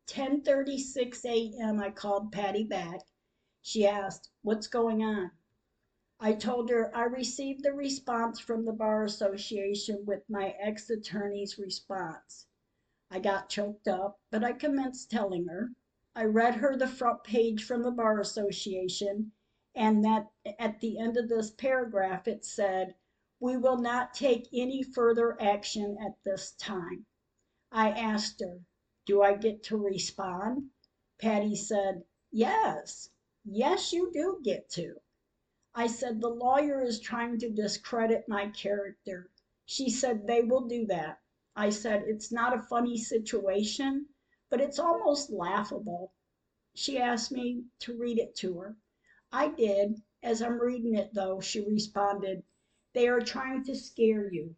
[0.06, 1.80] 10:36 a.m.
[1.80, 3.02] I called Patty back.
[3.60, 5.30] She asked, "What's going on?"
[6.18, 11.58] I told her I received the response from the Bar Association with my ex attorney's
[11.58, 12.46] response.
[13.16, 15.70] I got choked up, but I commenced telling her.
[16.16, 19.30] I read her the front page from the Bar Association,
[19.72, 22.96] and that at the end of this paragraph it said,
[23.38, 27.06] "We will not take any further action at this time."
[27.70, 28.62] I asked her,
[29.06, 30.70] "Do I get to respond?"
[31.18, 33.10] Patty said, "Yes,
[33.44, 35.00] yes, you do get to."
[35.72, 39.30] I said, "The lawyer is trying to discredit my character."
[39.64, 41.20] She said, "They will do that."
[41.56, 44.08] I said, "It's not a funny situation,
[44.50, 46.12] but it's almost laughable."
[46.74, 48.76] She asked me to read it to her.
[49.30, 50.02] I did.
[50.20, 52.42] As I'm reading it, though, she responded,
[52.92, 54.56] "They are trying to scare you."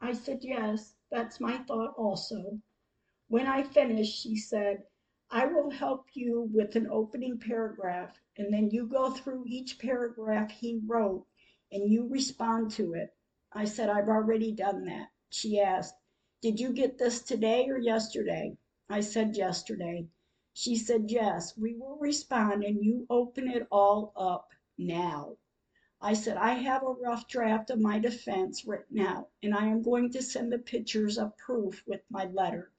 [0.00, 2.60] I said, "Yes, that's my thought also."
[3.26, 4.86] When I finished, she said,
[5.28, 10.52] "I will help you with an opening paragraph, and then you go through each paragraph
[10.52, 11.26] he wrote
[11.72, 13.16] and you respond to it."
[13.50, 15.96] I said, "I've already done that." She asked.
[16.42, 18.58] Did you get this today or yesterday?
[18.90, 20.06] I said yesterday.
[20.52, 25.38] She said, Yes, we will respond and you open it all up now.
[25.98, 29.80] I said, I have a rough draft of my defense written out, and I am
[29.80, 32.70] going to send the pictures of proof with my letter.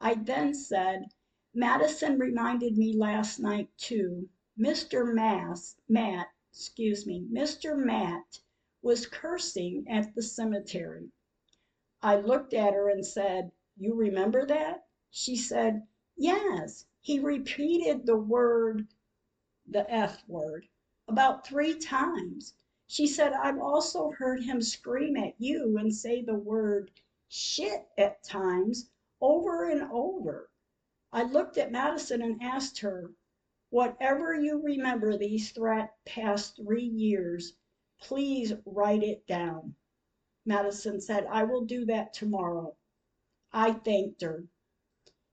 [0.00, 1.14] I then said,
[1.54, 4.28] Madison reminded me last night too.
[4.58, 5.14] Mr.
[5.14, 7.78] Mass, Matt, excuse me, Mr.
[7.78, 8.40] Matt
[8.82, 11.12] was cursing at the cemetery.
[12.02, 15.86] I looked at her and said, "You remember that?" She said,
[16.16, 18.88] "Yes, he repeated the word
[19.66, 20.66] the F word
[21.06, 22.54] about three times."
[22.86, 26.90] She said, "I've also heard him scream at you and say the word
[27.28, 28.88] shit at times
[29.20, 30.48] over and over."
[31.12, 33.10] I looked at Madison and asked her,
[33.68, 35.52] "Whatever you remember these
[36.06, 37.58] past three years,
[38.00, 39.76] please write it down."
[40.46, 42.74] Madison said, "I will do that tomorrow."
[43.52, 44.48] I thanked her.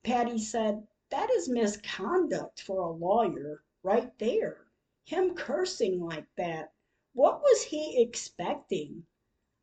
[0.04, 4.68] Patty said, "That is misconduct for a lawyer, right there.
[5.06, 6.74] Him cursing like that.
[7.14, 9.08] What was he expecting?"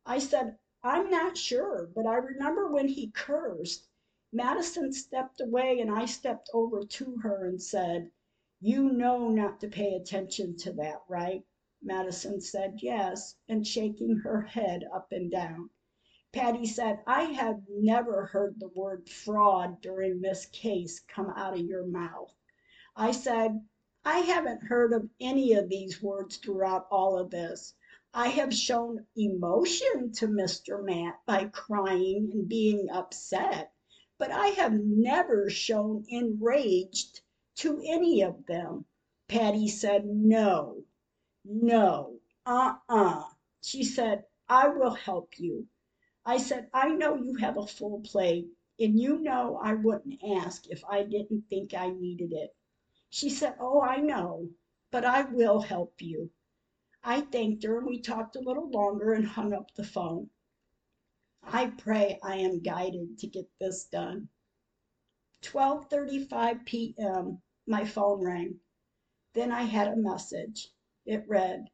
[0.06, 3.86] I said, "I'm not sure, but I remember when he cursed,
[4.32, 8.10] Madison stepped away and I stepped over to her and said,
[8.62, 11.44] You know not to pay attention to that, right?'
[11.86, 15.68] Madison said, "Yes," and shaking her head up and down.
[16.32, 21.66] Patty said, "I have never heard the word fraud during this case come out of
[21.66, 22.32] your mouth."
[22.96, 23.68] I said,
[24.02, 27.74] "I haven't heard of any of these words throughout all of this.
[28.14, 30.82] I have shown emotion to Mr.
[30.82, 33.74] Matt by crying and being upset,
[34.16, 37.20] but I have never shown enraged
[37.56, 38.86] to any of them."
[39.28, 40.84] Patty said, "No.
[41.46, 43.28] No, uh uh
[43.60, 45.68] She said, "I will help you."
[46.24, 48.48] I said, "I know you have a full plate,
[48.80, 52.56] and you know I wouldn't ask if I didn't think I needed it."
[53.10, 54.52] She said, "Oh, I know,
[54.90, 56.30] but I will help you."
[57.02, 60.30] I thanked her, and we talked a little longer and hung up the phone.
[61.42, 64.30] I pray I am guided to get this done.
[65.42, 67.42] 12:35 p.m.
[67.66, 68.60] My phone rang.
[69.34, 70.73] Then I had a message.
[71.06, 71.68] It read,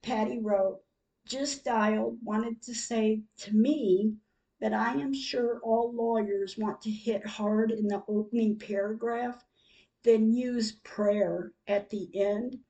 [0.00, 0.82] Patty wrote,
[1.26, 4.16] "Just dialed, wanted to say to me
[4.58, 9.44] that I am sure all lawyers want to hit hard in the opening paragraph,
[10.02, 12.64] then use prayer at the end.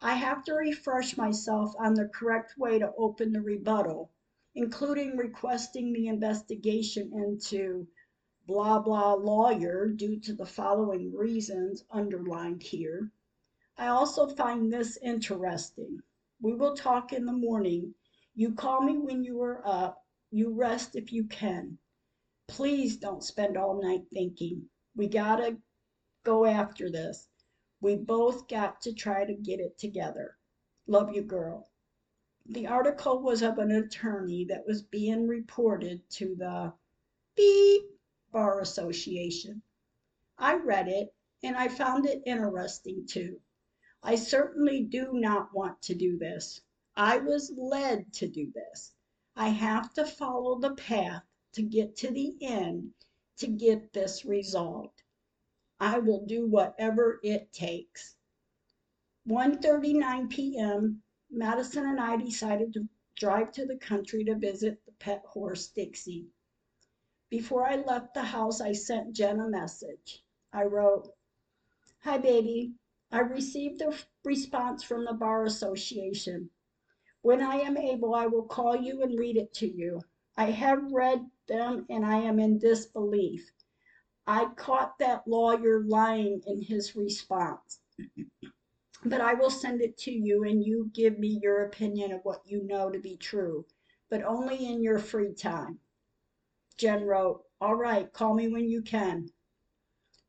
[0.00, 4.12] I have to refresh myself on the correct way to open the rebuttal,
[4.54, 7.88] including requesting the investigation into
[8.46, 13.10] blah blah lawyer due to the following reasons underlined here.
[13.78, 16.00] I also find this interesting.
[16.40, 17.94] We will talk in the morning.
[18.34, 20.04] You call me when you are up.
[20.30, 21.78] You rest if you can.
[22.46, 24.68] Please don't spend all night thinking.
[24.96, 25.58] We gotta
[26.24, 27.28] go after this.
[27.80, 30.36] We both got to try to get it together.
[30.86, 31.70] Love you, girl.
[32.46, 36.72] The article was of an attorney that was being reported to the
[37.36, 37.84] beep
[38.32, 39.62] bar association.
[40.36, 43.40] I read it and I found it interesting too.
[44.02, 46.62] I certainly do not want to do this.
[46.96, 48.94] I was led to do this.
[49.36, 51.22] I have to follow the path
[51.52, 52.94] to get to the end
[53.36, 55.02] to get this resolved.
[55.78, 58.16] I will do whatever it takes.
[59.28, 61.02] 1:39 p.m.
[61.30, 66.26] Madison and I decided to drive to the country to visit the pet horse Dixie.
[67.28, 70.24] Before I left the house, I sent Jen a message.
[70.52, 71.14] I wrote,
[72.00, 72.74] Hi, baby.
[73.12, 73.92] I received a
[74.24, 76.50] response from the Bar Association.
[77.22, 80.02] When I am able, I will call you and read it to you.
[80.36, 83.50] I have read them and I am in disbelief.
[84.26, 87.80] I caught that lawyer lying in his response.
[89.04, 92.46] but I will send it to you and you give me your opinion of what
[92.46, 93.66] you know to be true,
[94.08, 95.80] but only in your free time.
[96.76, 99.30] Jen wrote, All right, call me when you can.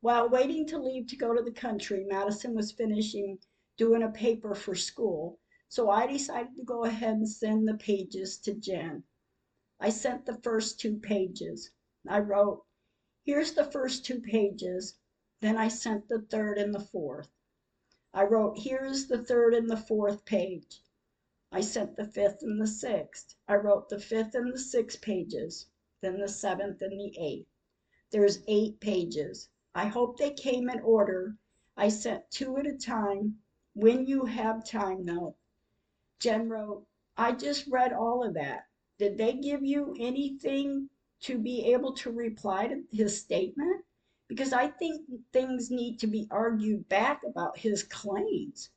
[0.02, 3.38] While waiting to leave to go to the country, Madison was finishing
[3.76, 5.38] doing a paper for school,
[5.68, 9.04] so I decided to go ahead and send the pages to Jen.
[9.78, 11.70] I sent the first two pages.
[12.04, 12.66] I wrote,
[13.22, 14.98] Here's the first two pages.
[15.38, 17.30] Then I sent the third and the fourth.
[18.12, 20.82] I wrote, Here's the third and the fourth page.
[21.52, 23.36] I sent the fifth and the sixth.
[23.46, 25.68] I wrote the fifth and the sixth pages,
[26.00, 27.46] then the seventh and the eighth.
[28.10, 29.48] There's eight pages.
[29.74, 31.36] I hope they came in order.
[31.76, 33.38] I sent two at a time.
[33.74, 35.36] When you have time, though.
[36.18, 38.66] Jen wrote, I just read all of that.
[38.98, 43.84] Did they give you anything to be able to reply to his statement?
[44.28, 48.70] Because I think things need to be argued back about his claims.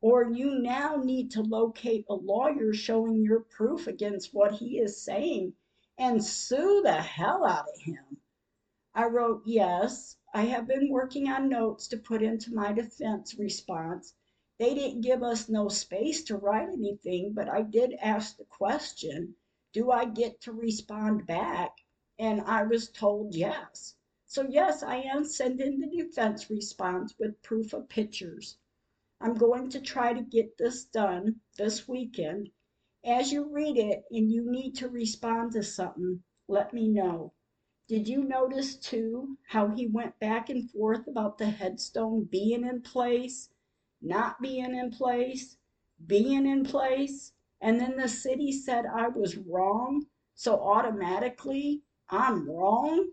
[0.00, 5.02] Or you now need to locate a lawyer showing your proof against what he is
[5.02, 5.54] saying
[5.98, 8.18] and sue the hell out of him.
[8.94, 14.14] I wrote, Yes, I have been working on notes to put into my defense response.
[14.58, 19.36] They didn't give us no space to write anything, but I did ask the question,
[19.72, 21.78] Do I get to respond back?
[22.18, 23.94] And I was told yes.
[24.26, 28.58] So, yes, I am sending the defense response with proof of pictures.
[29.20, 32.50] I'm going to try to get this done this weekend.
[33.02, 37.32] As you read it and you need to respond to something, let me know.
[37.88, 42.82] Did you notice too how he went back and forth about the headstone being in
[42.82, 43.48] place,
[44.02, 45.56] not being in place,
[46.06, 47.32] being in place,
[47.62, 53.10] and then the city said I was wrong, so automatically I'm wrong?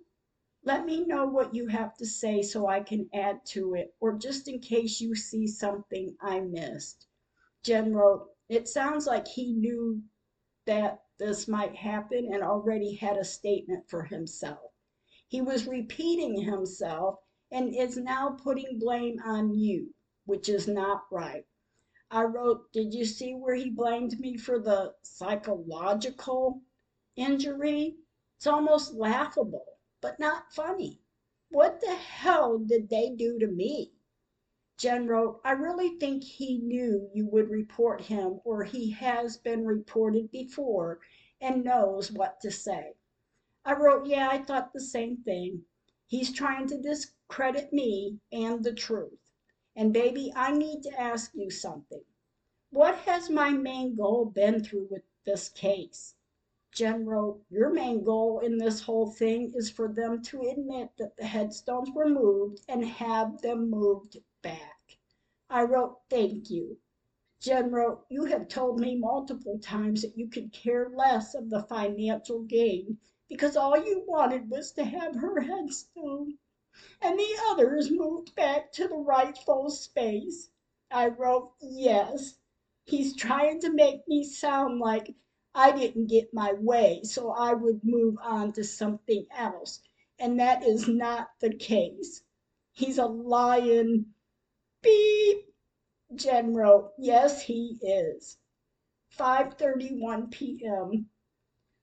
[0.61, 4.17] Let me know what you have to say so I can add to it, or
[4.17, 7.07] just in case you see something I missed.
[7.63, 10.03] Jen wrote, It sounds like he knew
[10.65, 14.71] that this might happen and already had a statement for himself.
[15.27, 17.19] He was repeating himself
[17.51, 19.93] and is now putting blame on you,
[20.25, 21.45] which is not right.
[22.11, 26.61] I wrote, Did you see where he blamed me for the psychological
[27.15, 27.97] injury?
[28.37, 31.01] It's almost laughable, but not funny.
[31.49, 33.94] What the hell did they do to me?
[34.83, 40.29] Wrote, I really think he knew you would report him, or he has been reported
[40.31, 40.99] before
[41.39, 42.97] and knows what to say.
[43.63, 45.63] I wrote, Yeah, I thought the same thing.
[46.07, 49.31] He's trying to discredit me and the truth.
[49.77, 52.03] And, baby, I need to ask you something.
[52.69, 56.15] What has my main goal been through with this case?
[56.73, 61.25] General, Your main goal in this whole thing is for them to admit that the
[61.25, 64.97] headstones were moved and have them moved back.
[65.49, 66.77] I wrote, Thank you.
[67.39, 71.63] Jen wrote, You have told me multiple times that you could care less of the
[71.63, 76.37] financial gain because all you wanted was to have her headstone
[77.01, 80.49] and the others moved back to the rightful space.
[80.91, 82.37] I wrote, Yes.
[82.83, 85.15] He's trying to make me sound like
[85.55, 89.81] I didn't get my way, so I would move on to something else.
[90.19, 92.21] And that is not the case.
[92.73, 94.13] He's a lying
[94.85, 95.51] beep
[96.13, 98.37] Jen wrote, Yes, he is.
[99.17, 101.09] 5:31 p.m.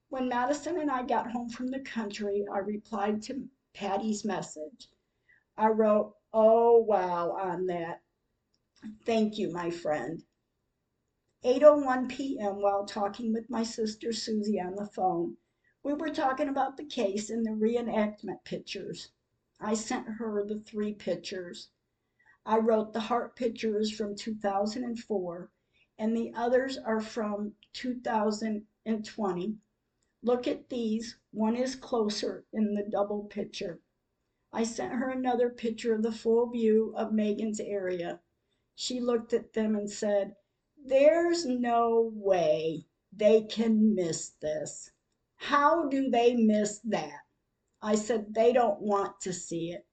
[0.08, 4.88] When Madison and I got home from the country, I replied to Patty's message.
[5.56, 8.02] I wrote, "Oh wow" on that.
[9.04, 10.24] Thank you, my friend.
[11.42, 12.62] 8:01 p.m.
[12.62, 15.38] while talking with my sister Susie on the phone.
[15.82, 19.10] We were talking about the case and the reenactment pictures.
[19.60, 21.70] I sent her the three pictures.
[22.44, 25.50] I wrote the heart picture is from 2004
[25.96, 29.58] and the others are from 2020.
[30.22, 33.80] Look at these, one is closer in the double picture.
[34.52, 38.20] I sent her another picture of the full view of Megan's area.
[38.74, 40.34] She looked at them and said,
[40.76, 44.90] There's no way they can miss this.
[45.36, 47.20] How do they miss that?
[47.80, 49.86] I said, They don't want to see it.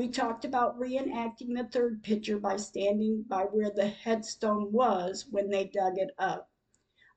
[0.00, 5.50] We talked about reenacting the third picture by standing by where the headstone was when
[5.50, 6.50] they dug it up.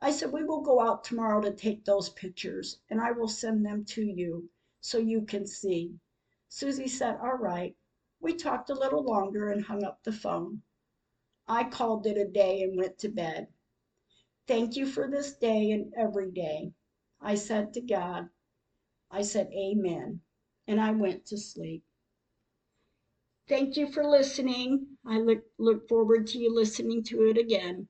[0.01, 3.65] I said, We will go out tomorrow to take those pictures, and I will send
[3.65, 4.49] them to you
[4.81, 5.97] so you can see.
[6.49, 7.73] Susie said, All right.
[8.19, 10.61] We talked a little longer and hung up the phone.
[11.47, 13.47] I called it a day and went to bed.
[14.45, 16.73] Thank you for this day and every day.
[17.21, 18.27] I said to God,
[19.09, 20.19] I said, Amen.
[20.67, 21.85] And I went to sleep.
[23.49, 24.87] Thank you for listening.
[25.05, 27.89] I look, look forward to you listening to it again.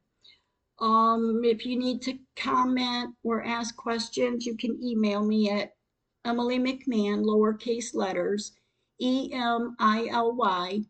[0.80, 5.76] Um, if you need to comment or ask questions, you can email me at
[6.26, 8.54] Emily McMahan, lowercase letters,
[9.00, 10.82] E M I L Y,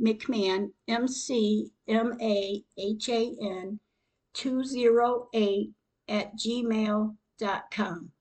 [0.00, 3.78] McMahan, M C M A H A N,
[4.34, 5.72] 208
[6.08, 8.12] at gmail.com.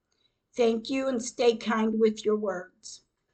[0.55, 3.03] Thank you and stay kind with your words.